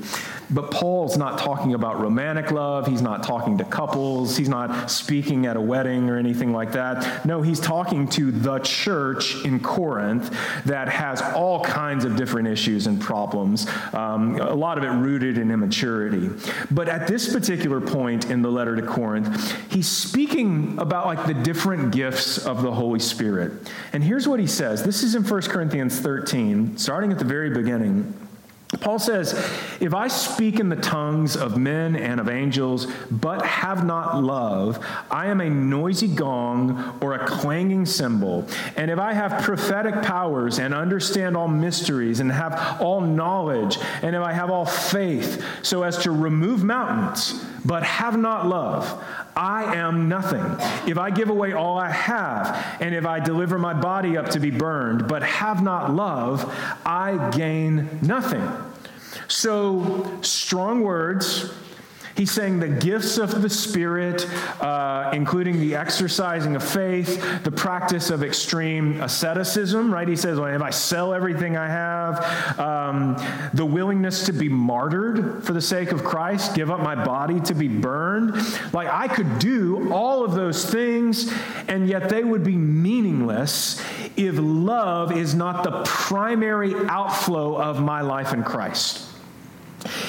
But 0.49 0.71
Paul's 0.71 1.17
not 1.17 1.39
talking 1.39 1.73
about 1.73 1.99
romantic 1.99 2.51
love. 2.51 2.87
He's 2.87 3.01
not 3.01 3.23
talking 3.23 3.57
to 3.57 3.65
couples. 3.65 4.37
He's 4.37 4.49
not 4.49 4.89
speaking 4.89 5.45
at 5.45 5.57
a 5.57 5.61
wedding 5.61 6.09
or 6.09 6.17
anything 6.17 6.53
like 6.53 6.71
that. 6.71 7.25
No, 7.25 7.41
he's 7.41 7.59
talking 7.59 8.07
to 8.09 8.31
the 8.31 8.59
church 8.59 9.43
in 9.43 9.59
Corinth 9.67 10.35
that 10.65 10.89
has 10.89 11.21
all 11.21 11.63
kinds 11.63 12.05
of 12.05 12.15
different 12.15 12.47
issues 12.47 12.87
and 12.87 12.99
problems, 12.99 13.67
um, 13.93 14.39
a 14.39 14.55
lot 14.55 14.77
of 14.77 14.83
it 14.83 14.87
rooted 14.87 15.37
in 15.37 15.51
immaturity. 15.51 16.29
But 16.71 16.87
at 16.87 17.07
this 17.07 17.31
particular 17.31 17.81
point 17.81 18.31
in 18.31 18.41
the 18.41 18.49
letter 18.49 18.75
to 18.75 18.81
Corinth, 18.81 19.51
he's 19.71 19.87
speaking 19.87 20.79
about 20.79 21.05
like 21.05 21.27
the 21.27 21.33
different 21.33 21.91
gifts 21.91 22.37
of 22.45 22.61
the 22.61 22.71
Holy 22.71 22.99
Spirit. 22.99 23.51
And 23.93 24.03
here's 24.03 24.27
what 24.27 24.39
he 24.39 24.47
says 24.47 24.83
this 24.83 25.03
is 25.03 25.13
in 25.13 25.23
1 25.23 25.41
Corinthians 25.43 25.99
13, 25.99 26.77
starting 26.77 27.11
at 27.11 27.19
the 27.19 27.25
very 27.25 27.49
beginning. 27.49 28.26
Paul 28.81 28.99
says, 28.99 29.33
If 29.79 29.93
I 29.93 30.07
speak 30.07 30.59
in 30.59 30.69
the 30.69 30.75
tongues 30.75 31.35
of 31.35 31.57
men 31.57 31.95
and 31.95 32.19
of 32.19 32.29
angels, 32.29 32.87
but 33.09 33.45
have 33.45 33.85
not 33.85 34.23
love, 34.23 34.83
I 35.09 35.27
am 35.27 35.41
a 35.41 35.49
noisy 35.49 36.07
gong 36.07 36.97
or 37.01 37.13
a 37.13 37.27
clanging 37.27 37.85
cymbal. 37.85 38.47
And 38.75 38.91
if 38.91 38.99
I 38.99 39.13
have 39.13 39.43
prophetic 39.43 40.01
powers 40.03 40.59
and 40.59 40.73
understand 40.73 41.37
all 41.37 41.47
mysteries 41.47 42.19
and 42.19 42.31
have 42.31 42.81
all 42.81 43.01
knowledge, 43.01 43.77
and 44.01 44.15
if 44.15 44.21
I 44.21 44.33
have 44.33 44.49
all 44.49 44.65
faith 44.65 45.43
so 45.63 45.83
as 45.83 45.97
to 45.99 46.11
remove 46.11 46.63
mountains, 46.63 47.43
but 47.65 47.83
have 47.83 48.17
not 48.17 48.47
love, 48.47 49.03
I 49.35 49.75
am 49.75 50.09
nothing. 50.09 50.43
If 50.89 50.97
I 50.97 51.11
give 51.11 51.29
away 51.29 51.53
all 51.53 51.77
I 51.77 51.91
have, 51.91 52.77
and 52.81 52.95
if 52.95 53.05
I 53.05 53.19
deliver 53.19 53.59
my 53.59 53.73
body 53.73 54.17
up 54.17 54.29
to 54.31 54.39
be 54.39 54.49
burned, 54.49 55.07
but 55.07 55.21
have 55.21 55.61
not 55.61 55.93
love, 55.93 56.51
I 56.85 57.29
gain 57.29 57.99
nothing. 58.01 58.41
So, 59.27 60.19
strong 60.21 60.81
words. 60.81 61.51
He's 62.17 62.31
saying 62.31 62.59
the 62.59 62.67
gifts 62.67 63.19
of 63.19 63.43
the 63.43 63.49
Spirit, 63.49 64.27
uh, 64.59 65.11
including 65.13 65.59
the 65.59 65.75
exercising 65.75 66.55
of 66.55 66.67
faith, 66.67 67.43
the 67.43 67.51
practice 67.51 68.09
of 68.09 68.23
extreme 68.23 68.99
asceticism, 69.01 69.93
right? 69.93 70.07
He 70.07 70.15
says, 70.15 70.39
well, 70.39 70.53
if 70.53 70.61
I 70.63 70.71
sell 70.71 71.13
everything 71.13 71.55
I 71.55 71.67
have, 71.67 72.59
um, 72.59 73.17
the 73.53 73.65
willingness 73.65 74.25
to 74.25 74.33
be 74.33 74.49
martyred 74.49 75.43
for 75.43 75.53
the 75.53 75.61
sake 75.61 75.91
of 75.91 76.03
Christ, 76.03 76.55
give 76.55 76.71
up 76.71 76.79
my 76.79 76.95
body 76.95 77.39
to 77.41 77.53
be 77.53 77.67
burned. 77.67 78.35
Like, 78.73 78.89
I 78.89 79.07
could 79.07 79.37
do 79.37 79.93
all 79.93 80.25
of 80.25 80.33
those 80.33 80.65
things, 80.65 81.31
and 81.67 81.87
yet 81.87 82.09
they 82.09 82.23
would 82.23 82.43
be 82.43 82.55
meaningless 82.55 83.79
if 84.15 84.35
love 84.37 85.15
is 85.15 85.35
not 85.35 85.63
the 85.63 85.83
primary 85.83 86.73
outflow 86.87 87.61
of 87.61 87.79
my 87.79 88.01
life 88.01 88.33
in 88.33 88.43
Christ. 88.43 89.06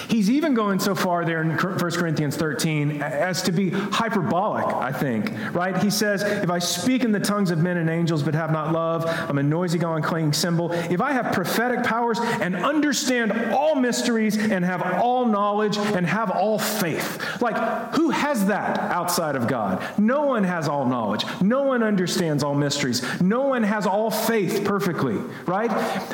He's 0.08 0.30
even 0.30 0.54
going 0.54 0.78
so 0.78 0.94
far 0.94 1.24
there 1.24 1.42
in 1.42 1.50
1 1.50 1.78
Corinthians 1.78 2.36
13 2.36 3.02
as 3.02 3.42
to 3.42 3.52
be 3.52 3.70
hyperbolic, 3.70 4.66
I 4.66 4.92
think, 4.92 5.32
right? 5.54 5.76
He 5.82 5.90
says, 5.90 6.22
If 6.22 6.50
I 6.50 6.58
speak 6.58 7.04
in 7.04 7.12
the 7.12 7.20
tongues 7.20 7.50
of 7.50 7.58
men 7.58 7.76
and 7.76 7.88
angels 7.88 8.22
but 8.22 8.34
have 8.34 8.50
not 8.52 8.72
love, 8.72 9.04
I'm 9.06 9.38
a 9.38 9.42
noisy, 9.42 9.78
gong, 9.78 10.02
clanging 10.02 10.32
cymbal. 10.32 10.72
If 10.72 11.00
I 11.00 11.12
have 11.12 11.32
prophetic 11.32 11.84
powers 11.84 12.18
and 12.20 12.56
understand 12.56 13.32
all 13.52 13.74
mysteries 13.74 14.36
and 14.36 14.64
have 14.64 14.82
all 14.82 15.26
knowledge 15.26 15.76
and 15.76 16.06
have 16.06 16.30
all 16.30 16.58
faith, 16.58 17.40
like 17.40 17.56
who 17.94 18.10
has 18.10 18.46
that 18.46 18.78
outside 18.78 19.36
of 19.36 19.46
God? 19.46 19.82
No 19.98 20.26
one 20.26 20.44
has 20.44 20.68
all 20.68 20.86
knowledge. 20.86 21.24
No 21.40 21.62
one 21.62 21.82
understands 21.82 22.42
all 22.42 22.54
mysteries. 22.54 23.02
No 23.20 23.46
one 23.46 23.62
has 23.62 23.86
all 23.86 24.10
faith 24.10 24.64
perfectly, 24.64 25.18
right? 25.46 25.70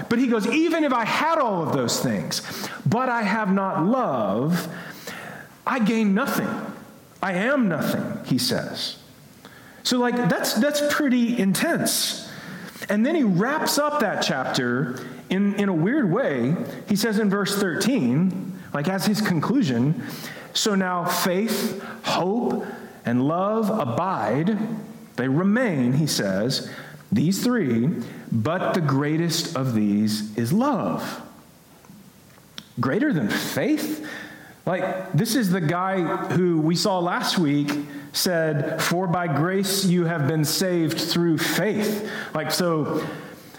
But 0.09 0.19
he 0.19 0.27
goes, 0.27 0.47
Even 0.47 0.85
if 0.85 0.93
I 0.93 1.05
had 1.05 1.39
all 1.39 1.63
of 1.63 1.73
those 1.73 2.01
things, 2.01 2.43
but 2.87 3.09
I 3.09 3.23
have 3.23 3.53
not 3.55 3.85
love, 3.85 4.69
I 5.67 5.79
gain 5.79 6.15
nothing. 6.15 6.49
I 7.23 7.33
am 7.33 7.69
nothing, 7.69 8.25
he 8.27 8.39
says. 8.39 8.99
So, 9.83 9.99
like, 9.99 10.17
that's, 10.29 10.55
that's 10.55 10.83
pretty 10.95 11.39
intense. 11.39 12.31
And 12.89 13.05
then 13.05 13.15
he 13.15 13.23
wraps 13.23 13.79
up 13.79 14.01
that 14.01 14.23
chapter 14.23 14.99
in, 15.31 15.55
in 15.55 15.69
a 15.69 15.75
weird 15.75 16.11
way. 16.11 16.55
He 16.89 16.97
says 16.97 17.19
in 17.19 17.31
verse 17.31 17.57
13, 17.57 18.61
like 18.75 18.89
as 18.89 19.07
his 19.07 19.21
conclusion, 19.21 20.03
so 20.53 20.75
now 20.75 21.05
faith, 21.05 21.83
hope, 22.03 22.67
and 23.05 23.27
love 23.27 23.71
abide, 23.71 24.59
they 25.17 25.29
remain, 25.29 25.95
he 25.95 26.07
says, 26.07 26.71
these 27.11 27.43
three, 27.43 27.89
but 28.33 28.75
the 28.75 28.81
greatest 28.81 29.57
of 29.57 29.75
these 29.75 30.37
is 30.37 30.53
love 30.53 31.23
greater 32.81 33.13
than 33.13 33.29
faith? 33.29 34.09
Like, 34.67 35.13
this 35.13 35.35
is 35.35 35.51
the 35.51 35.61
guy 35.61 36.01
who 36.01 36.61
we 36.61 36.75
saw 36.75 36.99
last 36.99 37.39
week 37.39 37.71
said, 38.13 38.83
For 38.83 39.07
by 39.07 39.27
grace 39.27 39.85
you 39.85 40.07
have 40.07 40.27
been 40.27 40.45
saved 40.45 40.99
through 40.99 41.39
faith. 41.39 42.11
Like, 42.33 42.51
so 42.51 43.07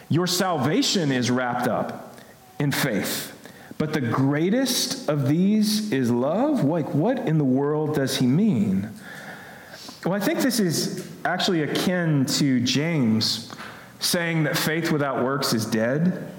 your 0.09 0.27
salvation 0.27 1.11
is 1.11 1.29
wrapped 1.29 1.67
up 1.67 2.17
in 2.59 2.71
faith. 2.71 3.31
But 3.77 3.93
the 3.93 4.01
greatest 4.01 5.09
of 5.09 5.27
these 5.27 5.91
is 5.91 6.09
love? 6.09 6.63
Like, 6.63 6.93
what 6.93 7.19
in 7.19 7.37
the 7.37 7.43
world 7.43 7.95
does 7.95 8.17
he 8.17 8.25
mean? 8.25 8.89
Well, 10.05 10.13
I 10.13 10.19
think 10.19 10.39
this 10.39 10.59
is 10.59 11.09
actually 11.25 11.63
akin 11.63 12.25
to 12.25 12.61
James 12.61 13.51
saying 13.99 14.43
that 14.43 14.57
faith 14.57 14.91
without 14.91 15.23
works 15.23 15.53
is 15.53 15.65
dead. 15.65 16.31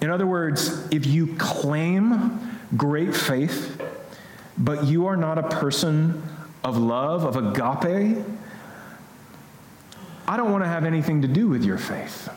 In 0.00 0.10
other 0.10 0.26
words, 0.26 0.88
if 0.90 1.06
you 1.06 1.34
claim 1.36 2.58
great 2.76 3.14
faith, 3.14 3.80
but 4.56 4.84
you 4.84 5.06
are 5.06 5.16
not 5.16 5.38
a 5.38 5.42
person 5.42 6.22
of 6.64 6.76
love, 6.76 7.24
of 7.24 7.36
agape, 7.36 8.24
I 10.26 10.36
don't 10.36 10.52
want 10.52 10.62
to 10.64 10.68
have 10.68 10.84
anything 10.84 11.22
to 11.22 11.28
do 11.28 11.48
with 11.48 11.64
your 11.64 11.78
faith. 11.78 12.28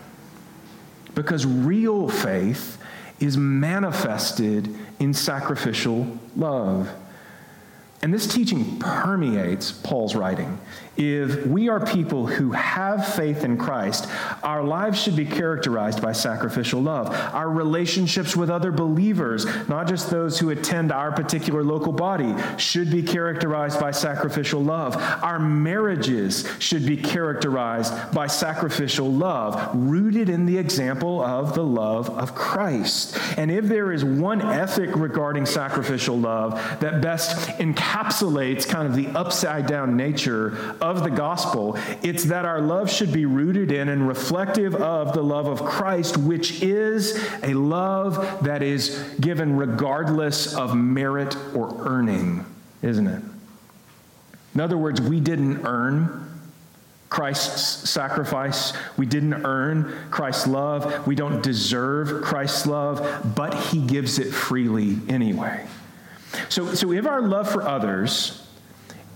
Because 1.15 1.45
real 1.45 2.09
faith 2.09 2.81
is 3.19 3.37
manifested 3.37 4.73
in 4.99 5.13
sacrificial 5.13 6.17
love. 6.35 6.89
And 8.03 8.13
this 8.13 8.27
teaching 8.27 8.79
permeates 8.79 9.71
Paul's 9.71 10.13
writing. 10.13 10.59
If 10.97 11.47
we 11.47 11.69
are 11.69 11.83
people 11.83 12.27
who 12.27 12.51
have 12.51 13.15
faith 13.15 13.45
in 13.45 13.57
Christ, 13.57 14.07
our 14.43 14.61
lives 14.61 15.01
should 15.01 15.15
be 15.15 15.25
characterized 15.25 16.01
by 16.01 16.11
sacrificial 16.11 16.81
love. 16.81 17.09
Our 17.33 17.49
relationships 17.49 18.35
with 18.35 18.49
other 18.49 18.71
believers, 18.71 19.45
not 19.69 19.87
just 19.87 20.11
those 20.11 20.37
who 20.37 20.49
attend 20.49 20.91
our 20.91 21.13
particular 21.13 21.63
local 21.63 21.93
body, 21.93 22.35
should 22.57 22.91
be 22.91 23.01
characterized 23.01 23.79
by 23.79 23.91
sacrificial 23.91 24.61
love. 24.61 24.97
Our 25.23 25.39
marriages 25.39 26.47
should 26.59 26.85
be 26.85 26.97
characterized 26.97 28.13
by 28.13 28.27
sacrificial 28.27 29.11
love, 29.11 29.71
rooted 29.73 30.29
in 30.29 30.45
the 30.45 30.57
example 30.57 31.23
of 31.23 31.55
the 31.55 31.63
love 31.63 32.09
of 32.09 32.35
Christ. 32.35 33.17
And 33.37 33.49
if 33.49 33.65
there 33.65 33.93
is 33.93 34.03
one 34.03 34.41
ethic 34.41 34.93
regarding 34.93 35.45
sacrificial 35.45 36.19
love 36.19 36.53
that 36.81 37.01
best 37.01 37.47
encapsulates 37.57 37.92
encapsulates 37.93 38.67
kind 38.67 38.87
of 38.87 38.95
the 38.95 39.07
upside 39.17 39.67
down 39.67 39.95
nature 39.95 40.75
of 40.81 41.03
the 41.03 41.09
gospel. 41.09 41.77
It's 42.01 42.25
that 42.25 42.45
our 42.45 42.61
love 42.61 42.89
should 42.89 43.13
be 43.13 43.25
rooted 43.25 43.71
in 43.71 43.89
and 43.89 44.07
reflective 44.07 44.75
of 44.75 45.13
the 45.13 45.21
love 45.21 45.47
of 45.47 45.63
Christ, 45.63 46.17
which 46.17 46.63
is 46.63 47.23
a 47.43 47.53
love 47.53 48.43
that 48.43 48.63
is 48.63 49.15
given 49.19 49.55
regardless 49.57 50.55
of 50.55 50.75
merit 50.75 51.35
or 51.55 51.75
earning, 51.87 52.45
isn't 52.81 53.07
it? 53.07 53.21
In 54.55 54.61
other 54.61 54.77
words, 54.77 55.01
we 55.01 55.19
didn't 55.19 55.65
earn 55.65 56.19
Christ's 57.09 57.89
sacrifice. 57.89 58.73
We 58.97 59.05
didn't 59.05 59.45
earn 59.45 59.93
Christ's 60.09 60.47
love. 60.47 61.05
We 61.05 61.13
don't 61.13 61.43
deserve 61.43 62.23
Christ's 62.23 62.65
love, 62.65 63.33
but 63.35 63.53
He 63.53 63.85
gives 63.85 64.17
it 64.17 64.31
freely 64.31 64.97
anyway. 65.07 65.67
So, 66.49 66.73
so 66.73 66.91
if 66.91 67.05
our 67.05 67.21
love 67.21 67.51
for 67.51 67.63
others 67.63 68.43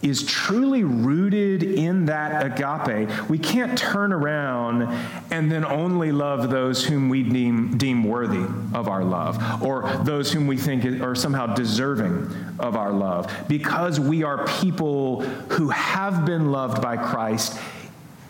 is 0.01 0.23
truly 0.23 0.83
rooted 0.83 1.63
in 1.63 2.05
that 2.05 2.45
agape, 2.45 3.29
we 3.29 3.39
can't 3.39 3.77
turn 3.77 4.13
around 4.13 4.83
and 5.31 5.51
then 5.51 5.65
only 5.65 6.11
love 6.11 6.49
those 6.49 6.85
whom 6.85 7.09
we 7.09 7.23
deem, 7.23 7.77
deem 7.77 8.03
worthy 8.03 8.45
of 8.77 8.87
our 8.87 9.03
love 9.03 9.63
or 9.63 9.89
those 10.03 10.31
whom 10.31 10.45
we 10.45 10.57
think 10.57 10.85
are 11.01 11.15
somehow 11.15 11.47
deserving 11.47 12.31
of 12.59 12.75
our 12.75 12.91
love 12.91 13.31
because 13.47 13.99
we 13.99 14.23
are 14.23 14.45
people 14.59 15.21
who 15.21 15.69
have 15.69 16.25
been 16.25 16.51
loved 16.51 16.81
by 16.81 16.95
Christ 16.95 17.59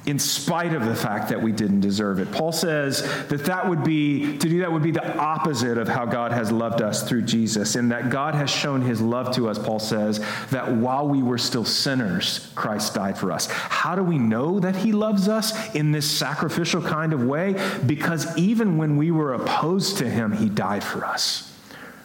in 0.07 0.17
spite 0.17 0.73
of 0.73 0.85
the 0.85 0.95
fact 0.95 1.27
that 1.27 1.41
we 1.41 1.51
didn't 1.51 1.81
deserve 1.81 2.19
it. 2.19 2.31
Paul 2.31 2.53
says 2.53 3.01
that 3.27 3.43
that 3.43 3.67
would 3.67 3.83
be, 3.83 4.37
to 4.37 4.49
do 4.49 4.61
that 4.61 4.71
would 4.71 4.81
be 4.81 4.91
the 4.91 5.17
opposite 5.17 5.77
of 5.77 5.89
how 5.89 6.05
God 6.05 6.31
has 6.31 6.49
loved 6.49 6.81
us 6.81 7.07
through 7.07 7.23
Jesus, 7.23 7.75
and 7.75 7.91
that 7.91 8.09
God 8.09 8.33
has 8.33 8.49
shown 8.49 8.81
his 8.81 9.01
love 9.01 9.35
to 9.35 9.49
us, 9.49 9.59
Paul 9.59 9.79
says, 9.79 10.23
that 10.49 10.71
while 10.71 11.05
we 11.05 11.21
were 11.21 11.37
still 11.37 11.65
sinners, 11.65 12.49
Christ 12.55 12.95
died 12.95 13.17
for 13.17 13.33
us. 13.33 13.47
How 13.51 13.95
do 13.95 14.03
we 14.03 14.17
know 14.17 14.61
that 14.61 14.77
he 14.77 14.93
loves 14.93 15.27
us 15.27 15.75
in 15.75 15.91
this 15.91 16.09
sacrificial 16.09 16.81
kind 16.81 17.11
of 17.11 17.25
way? 17.25 17.61
Because 17.85 18.35
even 18.37 18.77
when 18.77 18.95
we 18.95 19.11
were 19.11 19.33
opposed 19.33 19.97
to 19.97 20.09
him, 20.09 20.31
he 20.31 20.47
died 20.47 20.85
for 20.85 21.03
us, 21.03 21.53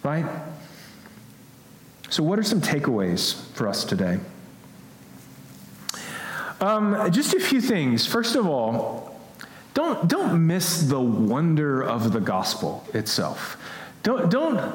right? 0.03 0.27
So, 2.11 2.25
what 2.25 2.41
are 2.41 2.43
some 2.43 2.61
takeaways 2.61 3.41
for 3.53 3.69
us 3.69 3.85
today? 3.85 4.19
Um, 6.63 7.11
just 7.11 7.35
a 7.35 7.41
few 7.41 7.61
things. 7.61 8.07
First 8.07 8.37
of 8.37 8.47
all, 8.47 9.21
don't, 9.75 10.07
don't 10.07 10.47
miss 10.47 10.83
the 10.83 11.01
wonder 11.01 11.83
of 11.83 12.13
the 12.13 12.21
gospel 12.21 12.87
itself. 12.95 13.57
Don't, 14.05 14.31
don't 14.31 14.75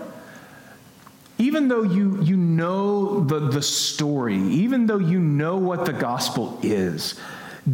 even 1.38 1.68
though 1.68 1.84
you, 1.84 2.22
you 2.22 2.36
know 2.36 3.22
the, 3.22 3.40
the 3.40 3.62
story, 3.62 4.38
even 4.38 4.88
though 4.88 4.98
you 4.98 5.20
know 5.20 5.58
what 5.58 5.86
the 5.86 5.94
gospel 5.94 6.60
is, 6.62 7.18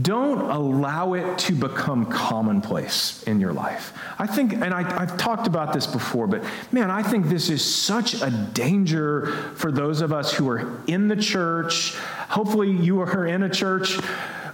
don't 0.02 0.50
allow 0.50 1.14
it 1.14 1.38
to 1.38 1.54
become 1.54 2.08
commonplace 2.08 3.22
in 3.24 3.40
your 3.40 3.54
life. 3.54 3.94
I 4.18 4.26
think, 4.26 4.54
and 4.54 4.74
I, 4.74 4.82
have 4.82 5.18
talked 5.18 5.46
about 5.46 5.72
this 5.72 5.86
before, 5.86 6.26
but 6.26 6.44
man, 6.72 6.90
I 6.90 7.04
think 7.04 7.28
this 7.28 7.50
is 7.50 7.64
such 7.64 8.16
a 8.16 8.32
danger 8.32 9.28
for 9.56 9.72
those 9.72 10.02
of 10.02 10.12
us 10.12 10.34
who 10.34 10.50
are 10.50 10.82
in 10.88 11.10
the 11.10 11.16
church. 11.16 11.94
Hopefully, 12.30 12.72
you 12.72 13.02
are 13.02 13.28
in 13.28 13.44
a 13.44 13.50
church, 13.50 14.00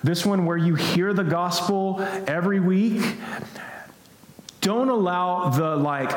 this 0.03 0.25
one 0.25 0.45
where 0.45 0.57
you 0.57 0.75
hear 0.75 1.13
the 1.13 1.23
gospel 1.23 2.01
every 2.27 2.59
week. 2.59 3.01
Don't 4.59 4.89
allow 4.89 5.49
the 5.49 5.77
like, 5.77 6.11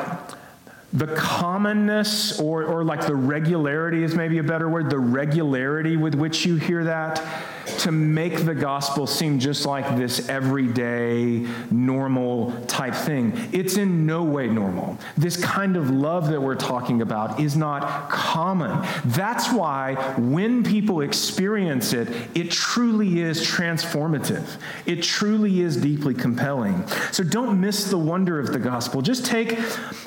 the 0.91 1.07
commonness 1.07 2.39
or, 2.39 2.65
or 2.65 2.83
like 2.83 3.07
the 3.07 3.15
regularity 3.15 4.03
is 4.03 4.15
maybe 4.15 4.37
a 4.37 4.43
better 4.43 4.69
word, 4.69 4.89
the 4.89 4.99
regularity 4.99 5.95
with 5.95 6.13
which 6.13 6.45
you 6.45 6.57
hear 6.57 6.83
that 6.83 7.25
to 7.79 7.91
make 7.91 8.45
the 8.45 8.55
gospel 8.55 9.07
seem 9.07 9.39
just 9.39 9.65
like 9.65 9.97
this 9.97 10.29
everyday, 10.29 11.45
normal 11.71 12.51
type 12.67 12.93
thing. 12.93 13.33
It's 13.51 13.77
in 13.77 14.05
no 14.05 14.23
way 14.23 14.47
normal. 14.47 14.97
This 15.17 15.37
kind 15.37 15.77
of 15.77 15.89
love 15.89 16.27
that 16.29 16.41
we're 16.41 16.55
talking 16.55 17.01
about 17.01 17.39
is 17.39 17.55
not 17.55 18.09
common. 18.09 18.85
That's 19.05 19.51
why 19.51 19.95
when 20.17 20.63
people 20.63 21.01
experience 21.01 21.93
it, 21.93 22.09
it 22.35 22.51
truly 22.51 23.21
is 23.21 23.45
transformative. 23.45 24.57
It 24.85 25.03
truly 25.03 25.61
is 25.61 25.77
deeply 25.77 26.13
compelling. 26.13 26.87
So 27.11 27.23
don't 27.23 27.59
miss 27.59 27.89
the 27.89 27.97
wonder 27.97 28.39
of 28.39 28.51
the 28.51 28.59
gospel. 28.59 29.01
Just 29.01 29.25
take 29.25 29.59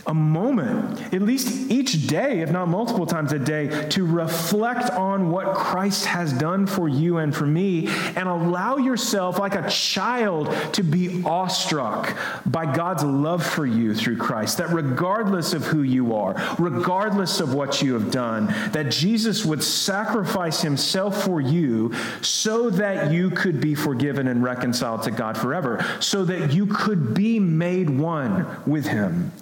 a 0.06 0.14
moment, 0.14 1.00
at 1.12 1.22
least 1.22 1.70
each 1.70 2.06
day, 2.06 2.40
if 2.40 2.50
not 2.50 2.68
multiple 2.68 3.06
times 3.06 3.32
a 3.32 3.38
day, 3.38 3.88
to 3.90 4.06
reflect 4.06 4.90
on 4.90 5.30
what 5.30 5.54
Christ 5.54 6.06
has 6.06 6.32
done 6.32 6.66
for 6.66 6.88
you 6.88 7.18
and 7.18 7.34
for 7.34 7.45
me, 7.46 7.86
and 7.88 8.28
allow 8.28 8.76
yourself, 8.76 9.38
like 9.38 9.54
a 9.54 9.68
child, 9.68 10.54
to 10.72 10.82
be 10.82 11.22
awestruck 11.24 12.16
by 12.46 12.72
God's 12.72 13.04
love 13.04 13.44
for 13.44 13.66
you 13.66 13.94
through 13.94 14.16
Christ. 14.16 14.58
That 14.58 14.70
regardless 14.70 15.52
of 15.52 15.64
who 15.64 15.82
you 15.82 16.14
are, 16.14 16.34
regardless 16.58 17.40
of 17.40 17.54
what 17.54 17.82
you 17.82 17.94
have 17.94 18.10
done, 18.10 18.46
that 18.72 18.90
Jesus 18.90 19.44
would 19.44 19.62
sacrifice 19.62 20.60
himself 20.60 21.24
for 21.24 21.40
you 21.40 21.94
so 22.20 22.70
that 22.70 23.12
you 23.12 23.30
could 23.30 23.60
be 23.60 23.74
forgiven 23.74 24.28
and 24.28 24.42
reconciled 24.42 25.02
to 25.04 25.10
God 25.10 25.36
forever, 25.38 25.84
so 26.00 26.24
that 26.24 26.52
you 26.52 26.66
could 26.66 27.14
be 27.14 27.38
made 27.38 27.90
one 27.90 28.46
with 28.66 28.86
him. 28.86 29.32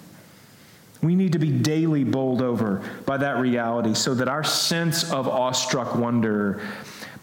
We 1.01 1.13
need 1.13 1.33
to 1.33 1.39
be 1.39 1.51
daily 1.51 2.03
bowled 2.03 2.41
over 2.41 2.81
by 3.05 3.17
that 3.17 3.37
reality 3.37 3.93
so 3.93 4.15
that 4.15 4.27
our 4.27 4.43
sense 4.43 5.11
of 5.11 5.27
awestruck 5.27 5.95
wonder 5.95 6.61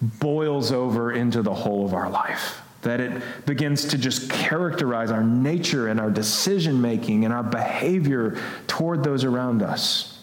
boils 0.03 0.73
over 0.73 1.12
into 1.12 1.43
the 1.43 1.55
whole 1.55 1.85
of 1.85 1.95
our 1.95 2.11
life. 2.11 2.61
That 2.83 3.01
it 3.01 3.47
begins 3.47 3.87
to 3.87 3.99
just 3.99 4.29
characterize 4.29 5.11
our 5.11 5.23
nature 5.23 5.88
and 5.88 6.01
our 6.01 6.11
decision 6.11 6.81
making 6.81 7.25
and 7.25 7.33
our 7.33 7.45
behavior 7.45 8.37
toward 8.67 9.05
those 9.05 9.23
around 9.25 9.62
us. 9.62 10.19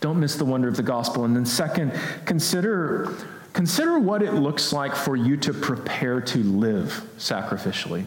Don't 0.00 0.20
miss 0.20 0.36
the 0.36 0.44
wonder 0.44 0.68
of 0.68 0.76
the 0.76 0.84
gospel. 0.84 1.24
And 1.24 1.34
then, 1.34 1.44
second, 1.44 1.92
consider, 2.26 3.12
consider 3.52 3.98
what 3.98 4.22
it 4.22 4.34
looks 4.34 4.72
like 4.72 4.94
for 4.94 5.16
you 5.16 5.36
to 5.38 5.52
prepare 5.52 6.20
to 6.20 6.38
live 6.38 7.02
sacrificially. 7.18 8.04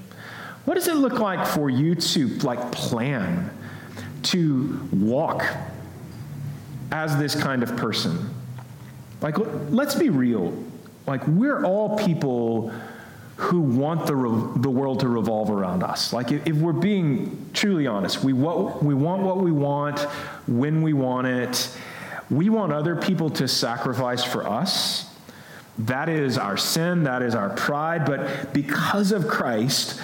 What 0.63 0.75
does 0.75 0.88
it 0.88 0.95
look 0.95 1.19
like 1.19 1.45
for 1.45 1.69
you 1.69 1.95
to 1.95 2.28
like 2.39 2.71
plan 2.71 3.49
to 4.23 4.88
walk 4.91 5.43
as 6.91 7.17
this 7.17 7.36
kind 7.36 7.63
of 7.63 7.75
person. 7.78 8.30
Like, 9.21 9.38
let's 9.69 9.95
be 9.95 10.10
real. 10.10 10.53
Like, 11.05 11.25
we're 11.27 11.65
all 11.65 11.97
people 11.97 12.71
who 13.36 13.62
want 13.62 14.05
the, 14.05 14.15
re- 14.15 14.51
the 14.58 14.69
world 14.69 14.99
to 14.99 15.08
revolve 15.08 15.49
around 15.49 15.82
us. 15.82 16.12
Like, 16.12 16.32
if, 16.32 16.45
if 16.45 16.55
we're 16.55 16.73
being 16.73 17.49
truly 17.53 17.88
honest, 17.88 18.23
we, 18.23 18.34
what, 18.34 18.84
we 18.84 18.93
want 18.93 19.23
what 19.23 19.38
we 19.38 19.51
want 19.51 19.99
when 20.47 20.82
we 20.82 20.93
want 20.93 21.27
it. 21.27 21.77
We 22.29 22.49
want 22.49 22.73
other 22.73 22.95
people 22.95 23.29
to 23.32 23.47
sacrifice 23.47 24.23
for 24.23 24.47
us. 24.47 25.10
That 25.79 26.10
is 26.10 26.38
our 26.38 26.58
sin, 26.58 27.03
that 27.03 27.21
is 27.21 27.34
our 27.34 27.49
pride. 27.49 28.05
But 28.05 28.53
because 28.53 29.12
of 29.12 29.27
Christ, 29.27 29.99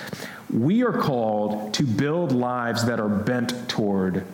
we 0.52 0.84
are 0.84 0.94
called 0.94 1.74
to 1.74 1.84
build 1.84 2.32
lives 2.32 2.86
that 2.86 3.00
are 3.00 3.10
bent 3.10 3.68
toward 3.68 4.26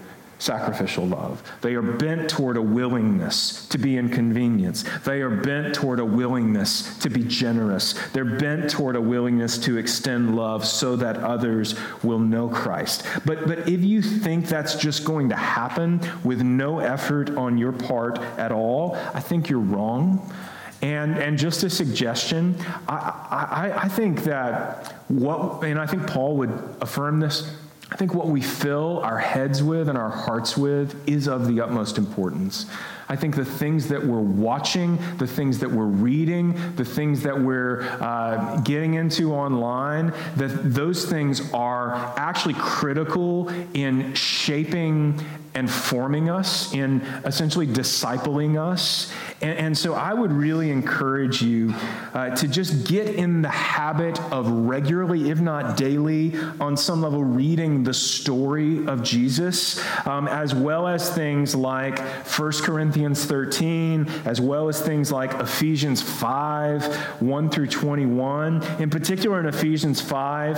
sacrificial 0.41 1.05
love. 1.05 1.43
They 1.61 1.75
are 1.75 1.83
bent 1.83 2.29
toward 2.29 2.57
a 2.57 2.61
willingness 2.61 3.67
to 3.67 3.77
be 3.77 3.97
inconvenienced. 3.97 4.87
They 5.05 5.21
are 5.21 5.29
bent 5.29 5.75
toward 5.75 5.99
a 5.99 6.05
willingness 6.05 6.97
to 6.99 7.09
be 7.09 7.23
generous. 7.23 7.93
They're 8.13 8.25
bent 8.25 8.69
toward 8.69 8.95
a 8.95 9.01
willingness 9.01 9.59
to 9.59 9.77
extend 9.77 10.35
love 10.35 10.65
so 10.65 10.95
that 10.95 11.17
others 11.17 11.75
will 12.03 12.19
know 12.19 12.49
Christ. 12.49 13.05
But, 13.23 13.47
but 13.47 13.69
if 13.69 13.81
you 13.81 14.01
think 14.01 14.47
that's 14.47 14.75
just 14.75 15.05
going 15.05 15.29
to 15.29 15.35
happen 15.35 16.01
with 16.23 16.41
no 16.41 16.79
effort 16.79 17.29
on 17.31 17.59
your 17.59 17.71
part 17.71 18.17
at 18.37 18.51
all, 18.51 18.95
I 19.13 19.19
think 19.19 19.47
you're 19.47 19.59
wrong. 19.59 20.33
And, 20.81 21.19
and 21.19 21.37
just 21.37 21.61
a 21.61 21.69
suggestion, 21.69 22.55
I, 22.87 22.95
I, 23.29 23.83
I 23.83 23.87
think 23.87 24.23
that 24.23 24.95
what, 25.09 25.63
and 25.63 25.79
I 25.79 25.85
think 25.85 26.07
Paul 26.07 26.37
would 26.37 26.49
affirm 26.81 27.19
this, 27.19 27.55
I 27.91 27.97
think 27.97 28.13
what 28.13 28.27
we 28.27 28.41
fill 28.41 28.99
our 28.99 29.17
heads 29.17 29.61
with 29.61 29.89
and 29.89 29.97
our 29.97 30.09
hearts 30.09 30.55
with 30.55 30.95
is 31.09 31.27
of 31.27 31.47
the 31.47 31.59
utmost 31.59 31.97
importance. 31.97 32.65
I 33.11 33.17
think 33.17 33.35
the 33.35 33.43
things 33.43 33.89
that 33.89 34.01
we're 34.01 34.21
watching, 34.21 34.97
the 35.17 35.27
things 35.27 35.59
that 35.59 35.69
we're 35.69 35.83
reading, 35.83 36.57
the 36.77 36.85
things 36.85 37.23
that 37.23 37.37
we're 37.37 37.81
uh, 37.99 38.61
getting 38.61 38.93
into 38.93 39.33
online, 39.33 40.13
that 40.37 40.73
those 40.73 41.03
things 41.03 41.51
are 41.53 41.93
actually 42.15 42.53
critical 42.53 43.49
in 43.73 44.13
shaping 44.13 45.19
and 45.53 45.69
forming 45.69 46.29
us, 46.29 46.73
in 46.73 47.01
essentially 47.25 47.67
discipling 47.67 48.57
us. 48.57 49.11
And, 49.41 49.57
and 49.57 49.77
so 49.77 49.93
I 49.93 50.13
would 50.13 50.31
really 50.31 50.71
encourage 50.71 51.41
you 51.41 51.73
uh, 52.13 52.33
to 52.37 52.47
just 52.47 52.87
get 52.87 53.07
in 53.07 53.41
the 53.41 53.49
habit 53.49 54.19
of 54.31 54.49
regularly, 54.49 55.29
if 55.29 55.41
not 55.41 55.75
daily, 55.75 56.35
on 56.59 56.77
some 56.77 57.01
level, 57.01 57.23
reading 57.23 57.83
the 57.83 57.93
story 57.93 58.85
of 58.87 59.03
Jesus, 59.03 59.85
um, 60.07 60.27
as 60.29 60.55
well 60.55 60.87
as 60.87 61.13
things 61.13 61.53
like 61.53 61.99
1 61.99 62.51
Corinthians 62.63 63.00
13, 63.09 64.07
as 64.25 64.39
well 64.39 64.69
as 64.69 64.81
things 64.81 65.11
like 65.11 65.33
Ephesians 65.33 66.01
5, 66.01 67.21
1 67.21 67.49
through 67.49 67.67
21. 67.67 68.63
In 68.79 68.89
particular, 68.89 69.39
in 69.39 69.47
Ephesians 69.47 69.99
5, 69.99 70.57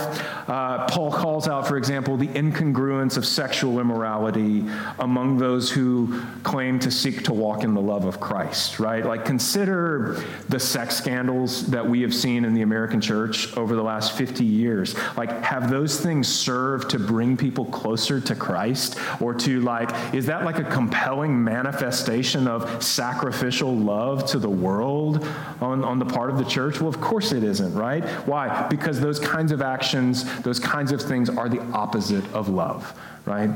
uh, 0.50 0.88
Paul 0.88 1.12
calls 1.12 1.48
out, 1.48 1.68
for 1.68 1.78
example, 1.78 2.18
the 2.18 2.28
incongruence 2.28 3.18
of 3.18 3.26
sexual 3.26 3.80
immorality 3.80 4.66
among 5.00 5.38
those 5.38 5.72
who 5.72 6.22
claim 6.44 6.80
to 6.80 6.92
seek 6.92 7.24
to 7.24 7.34
walk 7.34 7.64
in 7.64 7.74
the 7.74 7.82
love 7.82 8.06
of 8.06 8.20
Christ, 8.20 8.80
right? 8.80 9.06
Like, 9.06 9.26
consider 9.26 10.22
the 10.50 10.60
sex 10.60 10.98
scandals 10.98 11.68
that 11.68 11.88
we 11.88 12.02
have 12.02 12.14
seen 12.14 12.46
in 12.46 12.54
the 12.54 12.62
American 12.62 13.00
church 13.00 13.56
over 13.56 13.76
the 13.76 13.84
last 13.84 14.18
50 14.18 14.44
years. 14.44 14.96
Like, 15.16 15.32
have 15.44 15.70
those 15.70 16.00
things 16.00 16.28
served 16.28 16.90
to 16.92 17.00
bring 17.00 17.38
people 17.38 17.66
closer 17.66 18.20
to 18.20 18.36
Christ? 18.36 18.98
Or 19.22 19.34
to, 19.34 19.62
like, 19.62 19.92
is 20.14 20.26
that 20.26 20.44
like 20.44 20.60
a 20.60 20.64
compelling 20.64 21.44
manifestation 21.44 22.33
of 22.36 22.84
sacrificial 22.84 23.76
love 23.76 24.26
to 24.28 24.40
the 24.40 24.50
world 24.50 25.26
on, 25.62 25.84
on 25.84 26.00
the 26.00 26.06
part 26.06 26.30
of 26.30 26.38
the 26.38 26.46
church? 26.46 26.80
Well, 26.80 26.90
of 26.90 27.00
course 27.00 27.32
it 27.32 27.44
isn't, 27.44 27.74
right? 27.74 28.04
Why? 28.28 28.68
Because 28.68 29.00
those 29.00 29.20
kinds 29.20 29.52
of 29.52 29.62
actions, 29.62 30.24
those 30.42 30.60
kinds 30.60 30.92
of 30.92 31.02
things 31.02 31.30
are 31.30 31.48
the 31.48 31.62
opposite 31.72 32.26
of 32.34 32.50
love, 32.50 33.00
right? 33.26 33.50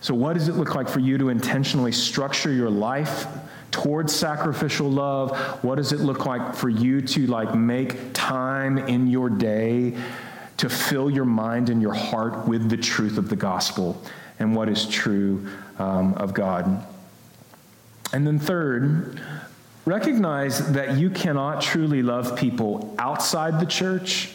So, 0.00 0.14
what 0.14 0.34
does 0.34 0.48
it 0.48 0.54
look 0.54 0.74
like 0.74 0.88
for 0.88 1.00
you 1.00 1.18
to 1.18 1.30
intentionally 1.30 1.92
structure 1.92 2.52
your 2.52 2.70
life 2.70 3.26
towards 3.70 4.14
sacrificial 4.14 4.90
love? 4.90 5.36
What 5.64 5.76
does 5.76 5.92
it 5.92 6.00
look 6.00 6.26
like 6.26 6.54
for 6.54 6.68
you 6.68 7.00
to 7.00 7.26
like 7.26 7.54
make 7.54 8.12
time 8.12 8.78
in 8.78 9.08
your 9.08 9.28
day 9.28 9.96
to 10.58 10.68
fill 10.68 11.10
your 11.10 11.24
mind 11.24 11.70
and 11.70 11.82
your 11.82 11.92
heart 11.92 12.46
with 12.46 12.70
the 12.70 12.76
truth 12.76 13.18
of 13.18 13.28
the 13.28 13.36
gospel 13.36 14.00
and 14.38 14.54
what 14.54 14.68
is 14.68 14.86
true 14.86 15.46
um, 15.78 16.14
of 16.14 16.34
God? 16.34 16.86
And 18.16 18.26
then, 18.26 18.38
third, 18.38 19.20
recognize 19.84 20.72
that 20.72 20.96
you 20.96 21.10
cannot 21.10 21.60
truly 21.60 22.02
love 22.02 22.34
people 22.34 22.94
outside 22.98 23.60
the 23.60 23.66
church 23.66 24.30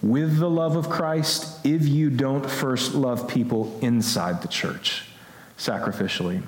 with 0.00 0.38
the 0.38 0.48
love 0.48 0.76
of 0.76 0.88
Christ 0.88 1.60
if 1.62 1.86
you 1.86 2.08
don't 2.08 2.48
first 2.48 2.94
love 2.94 3.28
people 3.28 3.78
inside 3.82 4.40
the 4.40 4.48
church 4.48 5.10
sacrificially. 5.58 6.42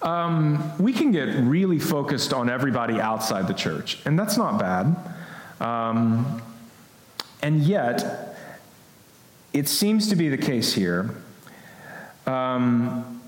Um, 0.00 0.72
we 0.78 0.94
can 0.94 1.12
get 1.12 1.26
really 1.44 1.78
focused 1.78 2.32
on 2.32 2.48
everybody 2.48 2.98
outside 2.98 3.46
the 3.46 3.52
church, 3.52 3.98
and 4.06 4.18
that's 4.18 4.38
not 4.38 4.58
bad. 4.58 4.96
Um, 5.60 6.40
and 7.42 7.60
yet, 7.60 8.38
it 9.52 9.68
seems 9.68 10.08
to 10.08 10.16
be 10.16 10.30
the 10.30 10.38
case 10.38 10.72
here 10.72 11.10
um, 12.26 13.19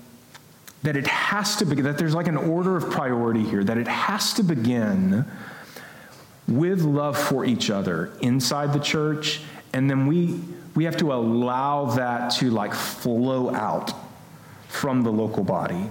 that 0.83 0.97
it 0.97 1.07
has 1.07 1.55
to 1.57 1.65
begin, 1.65 1.85
that 1.85 1.97
there's 1.97 2.13
like 2.13 2.27
an 2.27 2.37
order 2.37 2.75
of 2.75 2.89
priority 2.91 3.43
here, 3.43 3.63
that 3.63 3.77
it 3.77 3.87
has 3.87 4.33
to 4.33 4.43
begin 4.43 5.25
with 6.47 6.81
love 6.81 7.17
for 7.17 7.45
each 7.45 7.69
other 7.69 8.11
inside 8.21 8.73
the 8.73 8.79
church, 8.79 9.41
and 9.73 9.89
then 9.89 10.05
we 10.05 10.39
we 10.75 10.83
have 10.85 10.97
to 10.97 11.13
allow 11.13 11.85
that 11.85 12.31
to 12.31 12.49
like 12.49 12.73
flow 12.73 13.53
out 13.53 13.93
from 14.67 15.03
the 15.03 15.11
local 15.11 15.43
body. 15.43 15.89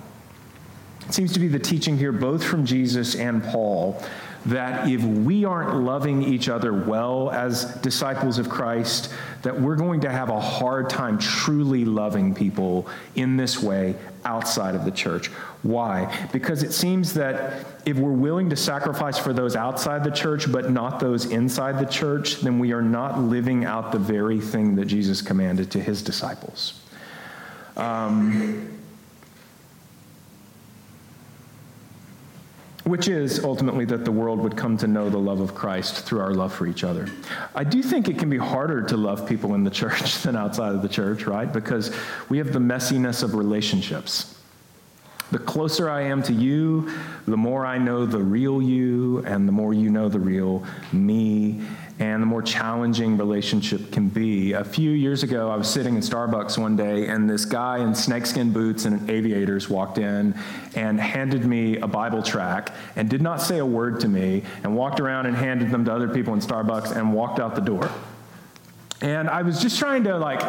It 1.06 1.14
seems 1.14 1.32
to 1.32 1.40
be 1.40 1.48
the 1.48 1.58
teaching 1.58 1.96
here, 1.96 2.12
both 2.12 2.44
from 2.44 2.66
Jesus 2.66 3.14
and 3.14 3.42
Paul, 3.42 4.02
that 4.46 4.88
if 4.88 5.02
we 5.02 5.44
aren't 5.44 5.76
loving 5.84 6.22
each 6.22 6.48
other 6.48 6.72
well 6.72 7.30
as 7.30 7.64
disciples 7.76 8.38
of 8.38 8.48
Christ, 8.48 9.12
that 9.42 9.60
we're 9.60 9.76
going 9.76 10.00
to 10.00 10.10
have 10.10 10.30
a 10.30 10.40
hard 10.40 10.90
time 10.90 11.18
truly 11.18 11.84
loving 11.84 12.34
people 12.34 12.88
in 13.14 13.36
this 13.36 13.62
way 13.62 13.94
outside 14.24 14.74
of 14.74 14.84
the 14.84 14.90
church. 14.90 15.28
Why? 15.62 16.28
Because 16.32 16.62
it 16.62 16.72
seems 16.72 17.14
that 17.14 17.66
if 17.86 17.96
we're 17.96 18.10
willing 18.10 18.50
to 18.50 18.56
sacrifice 18.56 19.18
for 19.18 19.32
those 19.32 19.56
outside 19.56 20.04
the 20.04 20.10
church 20.10 20.50
but 20.50 20.70
not 20.70 21.00
those 21.00 21.26
inside 21.26 21.78
the 21.78 21.90
church, 21.90 22.40
then 22.40 22.58
we 22.58 22.72
are 22.72 22.82
not 22.82 23.18
living 23.20 23.64
out 23.64 23.92
the 23.92 23.98
very 23.98 24.40
thing 24.40 24.76
that 24.76 24.86
Jesus 24.86 25.22
commanded 25.22 25.70
to 25.72 25.80
his 25.80 26.02
disciples. 26.02 26.80
Um, 27.76 28.81
which 32.84 33.08
is 33.08 33.44
ultimately 33.44 33.84
that 33.84 34.04
the 34.04 34.10
world 34.10 34.40
would 34.40 34.56
come 34.56 34.76
to 34.76 34.86
know 34.86 35.08
the 35.08 35.18
love 35.18 35.40
of 35.40 35.54
Christ 35.54 36.04
through 36.04 36.20
our 36.20 36.34
love 36.34 36.52
for 36.52 36.66
each 36.66 36.82
other. 36.82 37.08
I 37.54 37.64
do 37.64 37.82
think 37.82 38.08
it 38.08 38.18
can 38.18 38.28
be 38.28 38.38
harder 38.38 38.82
to 38.82 38.96
love 38.96 39.28
people 39.28 39.54
in 39.54 39.62
the 39.64 39.70
church 39.82 40.22
than 40.22 40.36
outside 40.36 40.74
of 40.74 40.82
the 40.82 40.88
church, 40.88 41.26
right? 41.26 41.50
Because 41.50 41.94
we 42.28 42.38
have 42.38 42.52
the 42.52 42.58
messiness 42.58 43.22
of 43.22 43.34
relationships. 43.34 44.36
The 45.30 45.38
closer 45.38 45.88
I 45.88 46.02
am 46.02 46.22
to 46.24 46.32
you, 46.32 46.90
the 47.26 47.38
more 47.38 47.64
I 47.64 47.78
know 47.78 48.04
the 48.04 48.18
real 48.18 48.60
you, 48.60 49.24
and 49.24 49.48
the 49.48 49.52
more 49.52 49.72
you 49.72 49.88
know 49.88 50.10
the 50.10 50.20
real 50.20 50.62
me 50.92 51.62
and 52.02 52.20
the 52.20 52.26
more 52.26 52.42
challenging 52.42 53.16
relationship 53.16 53.92
can 53.92 54.08
be. 54.08 54.54
A 54.54 54.64
few 54.64 54.90
years 54.90 55.22
ago, 55.22 55.48
I 55.48 55.54
was 55.54 55.70
sitting 55.70 55.94
in 55.94 56.00
Starbucks 56.00 56.58
one 56.58 56.74
day, 56.74 57.06
and 57.06 57.30
this 57.30 57.44
guy 57.44 57.78
in 57.78 57.94
snakeskin 57.94 58.52
boots 58.52 58.86
and 58.86 59.08
aviators 59.08 59.70
walked 59.70 59.98
in 59.98 60.34
and 60.74 61.00
handed 61.00 61.44
me 61.44 61.76
a 61.76 61.86
Bible 61.86 62.20
tract 62.20 62.72
and 62.96 63.08
did 63.08 63.22
not 63.22 63.40
say 63.40 63.58
a 63.58 63.64
word 63.64 64.00
to 64.00 64.08
me, 64.08 64.42
and 64.64 64.74
walked 64.74 64.98
around 64.98 65.26
and 65.26 65.36
handed 65.36 65.70
them 65.70 65.84
to 65.84 65.94
other 65.94 66.08
people 66.08 66.34
in 66.34 66.40
Starbucks 66.40 66.90
and 66.96 67.14
walked 67.14 67.38
out 67.38 67.54
the 67.54 67.60
door. 67.60 67.88
And 69.00 69.30
I 69.30 69.42
was 69.42 69.62
just 69.62 69.78
trying 69.78 70.02
to, 70.02 70.18
like, 70.18 70.42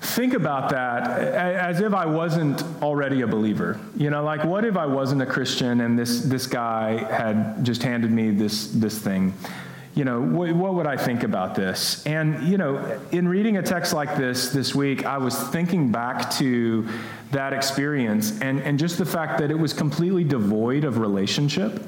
think 0.00 0.34
about 0.34 0.70
that 0.70 1.06
as 1.20 1.80
if 1.80 1.94
I 1.94 2.06
wasn't 2.06 2.64
already 2.82 3.20
a 3.20 3.26
believer. 3.28 3.78
You 3.96 4.10
know, 4.10 4.24
like 4.24 4.42
what 4.42 4.64
if 4.64 4.76
I 4.76 4.86
wasn't 4.86 5.22
a 5.22 5.26
Christian 5.26 5.82
and 5.82 5.96
this 5.96 6.22
this 6.22 6.46
guy 6.46 7.04
had 7.14 7.62
just 7.64 7.84
handed 7.84 8.10
me 8.10 8.30
this 8.30 8.72
this 8.72 8.98
thing? 8.98 9.32
You 9.94 10.04
know, 10.04 10.20
what, 10.20 10.52
what, 10.52 10.74
would 10.74 10.86
I 10.86 10.96
think 10.96 11.24
about 11.24 11.54
this? 11.54 12.06
And, 12.06 12.44
you 12.44 12.58
know, 12.58 13.00
in 13.10 13.26
reading 13.26 13.56
a 13.56 13.62
text 13.62 13.92
like 13.92 14.16
this 14.16 14.50
this 14.50 14.74
week, 14.74 15.04
I 15.04 15.18
was 15.18 15.36
thinking 15.48 15.90
back 15.90 16.30
to 16.34 16.88
that 17.32 17.52
experience 17.52 18.40
and, 18.40 18.60
and 18.60 18.78
just 18.78 18.98
the 18.98 19.06
fact 19.06 19.38
that 19.40 19.50
it 19.50 19.58
was 19.58 19.72
completely 19.72 20.22
devoid 20.22 20.84
of 20.84 20.98
relationship. 20.98 21.82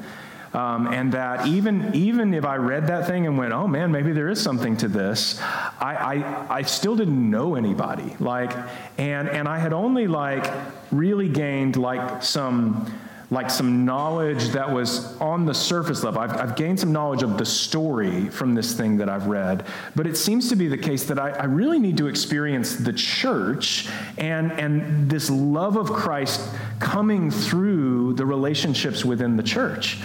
Um, 0.53 0.89
and 0.89 1.13
that 1.13 1.47
even 1.47 1.95
even 1.95 2.35
if 2.35 2.45
I 2.45 2.57
read 2.57 2.89
that 2.89 3.07
thing 3.07 3.27
and 3.27 3.39
went, 3.39 3.55
oh 3.55 3.67
man, 3.67 3.91
maybe 3.91 4.13
there 4.13 4.29
is 4.29 4.39
something 4.39 4.77
to 4.79 4.89
this, 4.89 5.41
I, 5.41 5.97
I, 5.97 6.57
I 6.59 6.63
still 6.63 6.95
didn't 6.95 7.31
know 7.31 7.55
anybody. 7.55 8.15
Like, 8.21 8.53
and 8.99 9.31
and 9.31 9.49
I 9.49 9.59
had 9.59 9.73
only 9.73 10.07
like 10.07 10.45
really 10.91 11.31
gained 11.31 11.77
like 11.77 12.23
some 12.23 12.93
like 13.33 13.51
some 13.51 13.87
knowledge 13.87 14.49
that 14.49 14.71
was 14.71 15.19
on 15.19 15.47
the 15.47 15.55
surface 15.55 16.05
level. 16.05 16.21
I've, 16.21 16.37
I've, 16.37 16.55
gained 16.55 16.79
some 16.79 16.93
knowledge 16.93 17.23
of 17.23 17.39
the 17.39 17.47
story 17.47 18.29
from 18.29 18.55
this 18.55 18.75
thing 18.75 18.99
that 18.99 19.09
I've 19.09 19.27
read, 19.27 19.65
but 19.97 20.07
it 20.07 20.19
seems 20.19 20.51
to 20.51 20.57
be 20.57 20.69
the 20.69 20.77
case 20.77 21.05
that 21.05 21.19
I, 21.19 21.31
I 21.31 21.45
really 21.45 21.79
need 21.79 21.97
to 21.97 22.09
experience 22.09 22.77
the 22.77 22.93
church 22.93 23.89
and, 24.19 24.53
and 24.53 25.11
this 25.11 25.31
love 25.31 25.77
of 25.77 25.91
Christ 25.91 26.47
coming 26.79 27.31
through 27.31 28.13
the 28.15 28.27
relationships 28.27 29.03
within 29.03 29.39
the 29.39 29.43
church. 29.43 29.99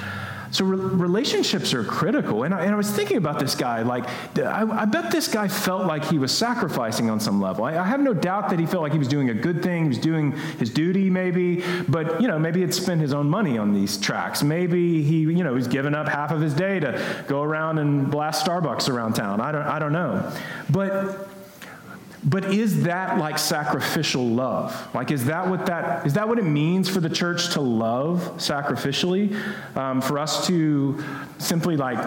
So 0.51 0.65
re- 0.65 0.77
relationships 0.77 1.73
are 1.73 1.83
critical. 1.83 2.43
And 2.43 2.53
I, 2.53 2.61
and 2.61 2.73
I, 2.73 2.75
was 2.75 2.89
thinking 2.89 3.17
about 3.17 3.39
this 3.39 3.55
guy. 3.55 3.81
Like, 3.81 4.07
I, 4.37 4.63
I, 4.63 4.85
bet 4.85 5.11
this 5.11 5.27
guy 5.27 5.47
felt 5.47 5.85
like 5.85 6.05
he 6.05 6.17
was 6.17 6.35
sacrificing 6.35 7.09
on 7.09 7.19
some 7.19 7.41
level. 7.41 7.65
I, 7.65 7.77
I, 7.77 7.83
have 7.83 7.99
no 7.99 8.13
doubt 8.13 8.49
that 8.49 8.59
he 8.59 8.65
felt 8.65 8.83
like 8.83 8.91
he 8.91 8.99
was 8.99 9.07
doing 9.07 9.29
a 9.29 9.33
good 9.33 9.61
thing. 9.61 9.83
He 9.83 9.89
was 9.89 9.97
doing 9.97 10.31
his 10.59 10.69
duty, 10.69 11.09
maybe. 11.09 11.63
But, 11.87 12.21
you 12.21 12.27
know, 12.27 12.39
maybe 12.39 12.61
he'd 12.61 12.73
spent 12.73 13.01
his 13.01 13.13
own 13.13 13.29
money 13.29 13.57
on 13.57 13.73
these 13.73 13.97
tracts. 13.97 14.43
Maybe 14.43 15.03
he, 15.03 15.19
you 15.19 15.43
know, 15.43 15.55
he's 15.55 15.67
given 15.67 15.93
up 15.95 16.07
half 16.07 16.31
of 16.31 16.41
his 16.41 16.53
day 16.53 16.79
to 16.79 17.25
go 17.27 17.43
around 17.43 17.79
and 17.79 18.09
blast 18.09 18.45
Starbucks 18.45 18.89
around 18.89 19.13
town. 19.13 19.41
I 19.41 19.51
don't, 19.51 19.63
I 19.63 19.79
don't 19.79 19.93
know. 19.93 20.31
But 20.69 21.29
but 22.27 22.53
is 22.53 22.83
that 22.83 23.17
like 23.17 23.39
sacrificial 23.39 24.27
love? 24.27 24.93
Like, 24.93 25.11
is 25.11 25.25
that 25.25 25.47
what 25.47 25.65
that 25.67 26.05
is 26.05 26.13
that 26.13 26.27
what 26.27 26.37
it 26.37 26.43
means 26.43 26.89
for 26.89 26.99
the 26.99 27.09
church 27.09 27.53
to 27.53 27.61
love 27.61 28.19
sacrificially? 28.35 29.33
Um, 29.77 30.01
for 30.01 30.19
us 30.19 30.45
to 30.47 31.01
simply 31.37 31.77
like, 31.77 31.97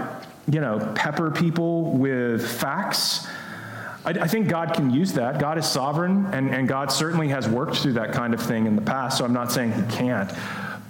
you 0.47 0.61
know, 0.61 0.93
pepper 0.95 1.31
people 1.31 1.93
with 1.93 2.47
facts? 2.47 3.27
I, 4.05 4.11
I, 4.11 4.27
think 4.27 4.49
God 4.49 4.75
can 4.75 4.91
use 4.91 5.15
that. 5.15 5.39
God 5.39 5.57
is 5.57 5.67
sovereign, 5.67 6.27
and, 6.33 6.55
and 6.55 6.69
God 6.69 6.93
certainly 6.93 7.29
has 7.29 7.49
worked 7.49 7.77
through 7.77 7.95
that 7.95 8.13
kind 8.13 8.35
of 8.35 8.43
thing 8.43 8.67
in 8.67 8.77
the 8.77 8.83
past, 8.83 9.19
so 9.19 9.25
I'm 9.25 9.33
not 9.33 9.53
saying 9.53 9.73
He 9.73 9.83
can't. 9.97 10.31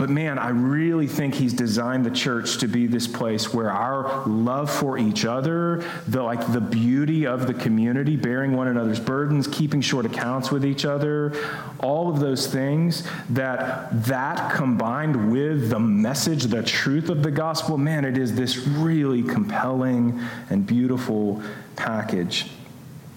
But 0.01 0.09
man, 0.09 0.39
I 0.39 0.49
really 0.49 1.07
think 1.07 1.35
he's 1.35 1.53
designed 1.53 2.07
the 2.07 2.11
church 2.11 2.57
to 2.61 2.67
be 2.67 2.87
this 2.87 3.07
place 3.07 3.53
where 3.53 3.71
our 3.71 4.27
love 4.27 4.71
for 4.71 4.97
each 4.97 5.27
other, 5.27 5.85
the 6.09 6.23
like 6.23 6.55
the 6.55 6.61
beauty 6.63 7.27
of 7.27 7.47
the 7.47 7.53
community, 7.53 8.17
bearing 8.17 8.57
one 8.57 8.69
another's 8.69 8.99
burdens, 8.99 9.47
keeping 9.47 9.83
short 9.83 10.07
accounts 10.07 10.51
with 10.51 10.65
each 10.65 10.87
other, 10.87 11.35
all 11.81 12.09
of 12.09 12.19
those 12.19 12.47
things 12.47 13.07
that 13.29 13.91
that 14.07 14.55
combined 14.55 15.31
with 15.31 15.69
the 15.69 15.79
message, 15.79 16.45
the 16.45 16.63
truth 16.63 17.11
of 17.11 17.23
the 17.23 17.31
gospel, 17.31 17.77
man, 17.77 18.07
it 18.07 18.17
is 18.17 18.35
this 18.35 18.57
really 18.57 19.23
compelling 19.23 20.19
and 20.49 20.67
beautiful 20.67 21.43
package. 21.77 22.47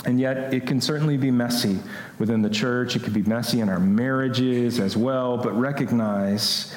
And 0.06 0.20
yet, 0.20 0.54
it 0.54 0.68
can 0.68 0.82
certainly 0.82 1.16
be 1.16 1.32
messy 1.32 1.80
within 2.20 2.42
the 2.42 2.50
church. 2.50 2.96
It 2.96 3.04
can 3.04 3.14
be 3.14 3.24
messy 3.24 3.62
in 3.62 3.70
our 3.70 3.80
marriages 3.80 4.80
as 4.80 4.98
well. 4.98 5.38
But 5.38 5.58
recognize 5.58 6.76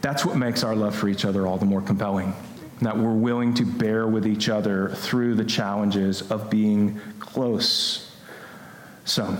that's 0.00 0.24
what 0.26 0.36
makes 0.36 0.62
our 0.62 0.76
love 0.76 0.94
for 0.94 1.08
each 1.08 1.24
other 1.24 1.46
all 1.46 1.56
the 1.56 1.64
more 1.64 1.80
compelling. 1.80 2.34
That 2.82 2.96
we're 2.96 3.14
willing 3.14 3.54
to 3.54 3.64
bear 3.64 4.06
with 4.06 4.26
each 4.26 4.48
other 4.48 4.90
through 4.90 5.34
the 5.34 5.44
challenges 5.44 6.30
of 6.30 6.50
being 6.50 7.00
close. 7.18 8.14
So, 9.04 9.36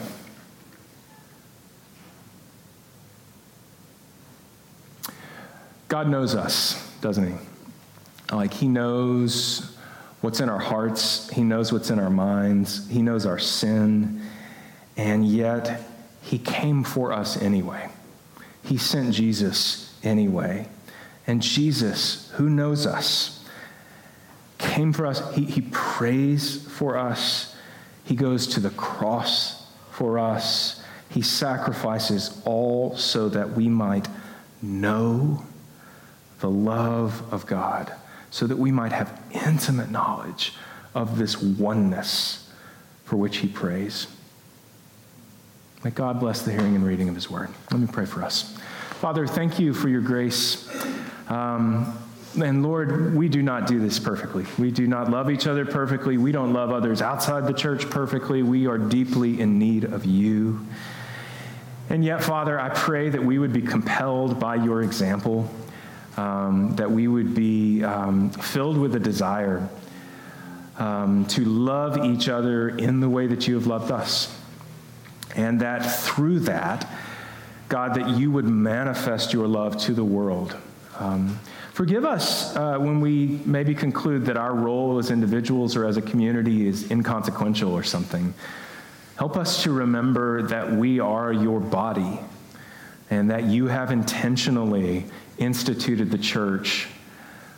God 5.89 6.09
knows 6.09 6.35
us, 6.35 6.91
doesn't 7.01 7.27
He? 7.27 7.35
Like, 8.35 8.53
He 8.53 8.67
knows 8.67 9.68
what's 10.21 10.41
in 10.41 10.49
our 10.49 10.59
hearts, 10.59 11.31
He 11.31 11.43
knows 11.43 11.73
what's 11.73 11.91
in 11.91 11.99
our 11.99 12.11
minds, 12.11 12.89
He 12.89 13.03
knows 13.03 13.27
our 13.27 13.39
sin, 13.39 14.23
and 14.97 15.27
yet 15.27 15.83
He 16.23 16.39
came 16.39 16.85
for 16.85 17.12
us 17.12 17.41
anyway. 17.41 17.89
He 18.62 18.77
sent 18.77 19.14
Jesus 19.14 19.95
anyway. 20.03 20.69
And 21.27 21.43
Jesus, 21.43 22.31
who 22.33 22.49
knows 22.49 22.87
us, 22.87 23.45
came 24.57 24.93
for 24.93 25.07
us. 25.07 25.35
He, 25.35 25.45
he 25.45 25.61
prays 25.61 26.66
for 26.69 26.97
us. 26.97 27.55
He 28.05 28.14
goes 28.14 28.47
to 28.49 28.61
the 28.61 28.71
cross 28.71 29.66
for 29.91 30.19
us. 30.19 30.83
He 31.11 31.23
sacrifices 31.23 32.41
all 32.45 32.97
so 32.97 33.29
that 33.29 33.53
we 33.53 33.69
might 33.69 34.09
know 34.61 35.45
the 36.41 36.51
love 36.51 37.23
of 37.33 37.47
God 37.47 37.93
so 38.31 38.47
that 38.47 38.59
we 38.59 38.70
might 38.70 38.93
have 38.93 39.20
intimate 39.33 39.91
knowledge 39.91 40.55
of 40.95 41.18
this 41.18 41.41
oneness 41.41 42.51
for 43.05 43.16
which 43.16 43.39
he 43.39 43.49
prays. 43.49 44.07
May 45.85 45.91
God 45.91 46.18
bless 46.20 46.43
the 46.43 46.53
hearing 46.53 46.74
and 46.74 46.85
reading 46.85 47.09
of 47.09 47.14
his 47.14 47.31
word. 47.31 47.51
Let 47.70 47.81
me 47.81 47.87
pray 47.91 48.05
for 48.05 48.22
us. 48.22 48.57
Father, 49.01 49.26
thank 49.26 49.59
you 49.59 49.72
for 49.72 49.89
your 49.89 50.01
grace. 50.01 50.68
Um, 51.29 51.97
and 52.37 52.62
Lord, 52.62 53.14
we 53.14 53.29
do 53.29 53.43
not 53.43 53.66
do 53.66 53.79
this 53.79 53.99
perfectly. 53.99 54.45
We 54.59 54.70
do 54.70 54.87
not 54.87 55.11
love 55.11 55.31
each 55.31 55.47
other 55.47 55.64
perfectly. 55.64 56.18
We 56.18 56.33
don't 56.33 56.53
love 56.53 56.70
others 56.70 57.01
outside 57.01 57.47
the 57.47 57.55
church 57.55 57.89
perfectly. 57.89 58.43
We 58.43 58.66
are 58.66 58.76
deeply 58.76 59.41
in 59.41 59.59
need 59.59 59.85
of 59.85 60.05
you. 60.05 60.66
And 61.91 62.05
yet, 62.05 62.22
Father, 62.22 62.61
I 62.61 62.68
pray 62.68 63.09
that 63.09 63.24
we 63.24 63.39
would 63.39 63.53
be 63.53 63.62
compelled 63.62 64.39
by 64.39 64.57
your 64.57 64.83
example 64.83 65.51
um, 66.19 66.75
that 66.75 66.91
we 66.91 67.07
would 67.07 67.33
be 67.33 67.85
um, 67.85 68.31
filled 68.31 68.77
with 68.77 68.97
a 68.97 68.99
desire 68.99 69.69
um, 70.77 71.25
to 71.27 71.45
love 71.45 72.05
each 72.05 72.29
other 72.29 72.71
in 72.71 72.99
the 72.99 73.09
way 73.09 73.29
that 73.29 73.47
you 73.47 73.55
have 73.55 73.69
loved 73.69 73.93
us. 73.93 74.37
And 75.37 75.61
that 75.61 75.81
through 75.81 76.41
that, 76.41 76.91
God, 77.69 77.95
that 77.95 78.19
you 78.19 78.33
would 78.33 78.47
manifest 78.47 79.33
your 79.33 79.47
love 79.47 79.77
to 79.83 79.95
the 79.95 80.03
world. 80.03 80.57
Um, 80.99 81.39
forgive 81.73 82.05
us 82.05 82.57
uh, 82.57 82.79
when 82.79 83.01
we 83.01 83.41
maybe 83.45 83.73
conclude 83.73 84.27
that 84.27 84.37
our 84.37 84.55
role 84.55 84.99
as 84.99 85.12
individuals 85.12 85.77
or 85.77 85.87
as 85.87 85.97
a 85.97 86.03
community 86.03 86.66
is 86.66 86.91
inconsequential 86.91 87.73
or 87.73 87.85
something. 87.85 88.35
Help 89.16 89.37
us 89.37 89.62
to 89.62 89.71
remember 89.71 90.43
that 90.43 90.73
we 90.73 90.99
are 90.99 91.33
your 91.33 91.61
body 91.61 92.19
and 93.11 93.31
that 93.31 93.45
you 93.45 93.69
have 93.69 93.93
intentionally 93.93 95.05
instituted 95.39 96.11
the 96.11 96.18
church 96.18 96.89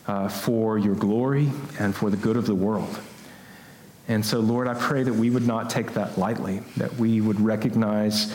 uh, 0.06 0.28
for 0.28 0.78
your 0.78 0.94
glory 0.94 1.50
and 1.78 1.94
for 1.94 2.10
the 2.10 2.16
good 2.16 2.36
of 2.36 2.46
the 2.46 2.54
world. 2.54 2.98
And 4.08 4.26
so, 4.26 4.40
Lord, 4.40 4.66
I 4.66 4.74
pray 4.74 5.04
that 5.04 5.14
we 5.14 5.30
would 5.30 5.46
not 5.46 5.70
take 5.70 5.92
that 5.94 6.18
lightly, 6.18 6.62
that 6.76 6.94
we 6.94 7.20
would 7.20 7.40
recognize 7.40 8.34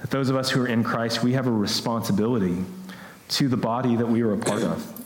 that 0.00 0.10
those 0.10 0.28
of 0.28 0.36
us 0.36 0.50
who 0.50 0.60
are 0.62 0.66
in 0.66 0.84
Christ, 0.84 1.22
we 1.22 1.32
have 1.32 1.46
a 1.46 1.50
responsibility 1.50 2.62
to 3.28 3.48
the 3.48 3.56
body 3.56 3.96
that 3.96 4.06
we 4.06 4.20
are 4.20 4.34
a 4.34 4.36
part 4.36 4.62
of, 4.62 5.04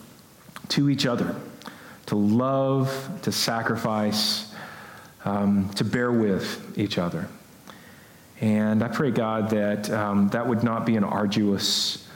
to 0.71 0.91
each 0.91 1.07
other, 1.07 1.37
to 2.07 2.17
love, 2.17 3.21
to 3.23 3.31
sacrifice, 3.31 4.53
um, 5.25 5.71
to 5.75 5.85
bear 5.85 6.11
with 6.11 6.77
each 6.77 6.99
other. 6.99 7.29
And 8.41 8.83
I 8.83 8.89
pray, 8.89 9.13
God, 9.13 9.51
that 9.51 9.89
um, 9.91 10.29
that 10.31 10.49
would 10.49 10.65
not 10.65 10.85
be 10.85 10.97
an 10.97 11.05
arduous 11.05 12.08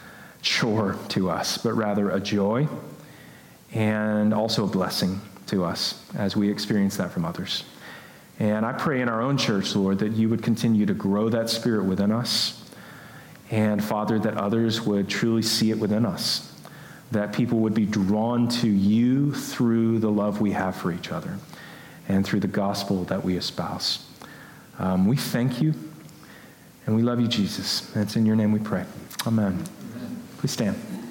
chore 0.43 0.97
to 1.09 1.31
us, 1.31 1.57
but 1.57 1.73
rather 1.73 2.11
a 2.11 2.21
joy 2.21 2.69
and 3.73 4.35
also 4.35 4.65
a 4.65 4.69
blessing 4.69 5.21
to 5.47 5.65
us 5.65 6.05
as 6.15 6.37
we 6.37 6.51
experience 6.51 6.97
that 6.97 7.13
from 7.13 7.25
others. 7.25 7.65
And 8.39 8.67
I 8.67 8.73
pray 8.73 9.01
in 9.01 9.09
our 9.09 9.23
own 9.23 9.39
church, 9.39 9.75
Lord, 9.77 10.01
that 10.01 10.13
you 10.13 10.29
would 10.29 10.43
continue 10.43 10.85
to 10.87 10.95
grow 10.95 11.29
that 11.29 11.49
spirit 11.49 11.85
within 11.85 12.11
us. 12.11 12.59
And 13.51 13.83
Father, 13.83 14.19
that 14.19 14.37
others 14.37 14.81
would 14.81 15.09
truly 15.09 15.43
see 15.43 15.71
it 15.71 15.79
within 15.79 16.05
us. 16.05 16.49
That 17.13 17.33
people 17.33 17.59
would 17.59 17.75
be 17.75 17.87
drawn 17.87 18.49
to 18.49 18.69
you 18.69 19.35
through 19.35 19.99
the 20.01 20.11
love 20.11 20.41
we 20.41 20.53
have 20.53 20.75
for 20.75 20.91
each 20.91 21.13
other 21.13 21.39
and 22.09 22.25
through 22.25 22.41
the 22.41 22.49
gospel 22.49 23.05
that 23.05 23.23
we 23.23 23.37
espouse. 23.37 24.07
Um, 24.79 25.07
we 25.07 25.17
thank 25.17 25.61
you 25.61 25.75
and 26.87 26.97
we 26.97 27.03
love 27.03 27.21
you, 27.21 27.29
Jesus. 27.29 27.95
It's 27.95 28.17
in 28.17 28.27
your 28.27 28.37
name 28.37 28.51
we 28.51 28.59
pray. 28.59 28.85
Amen. 29.27 29.63
Please 30.43 30.51
stand. 30.55 31.02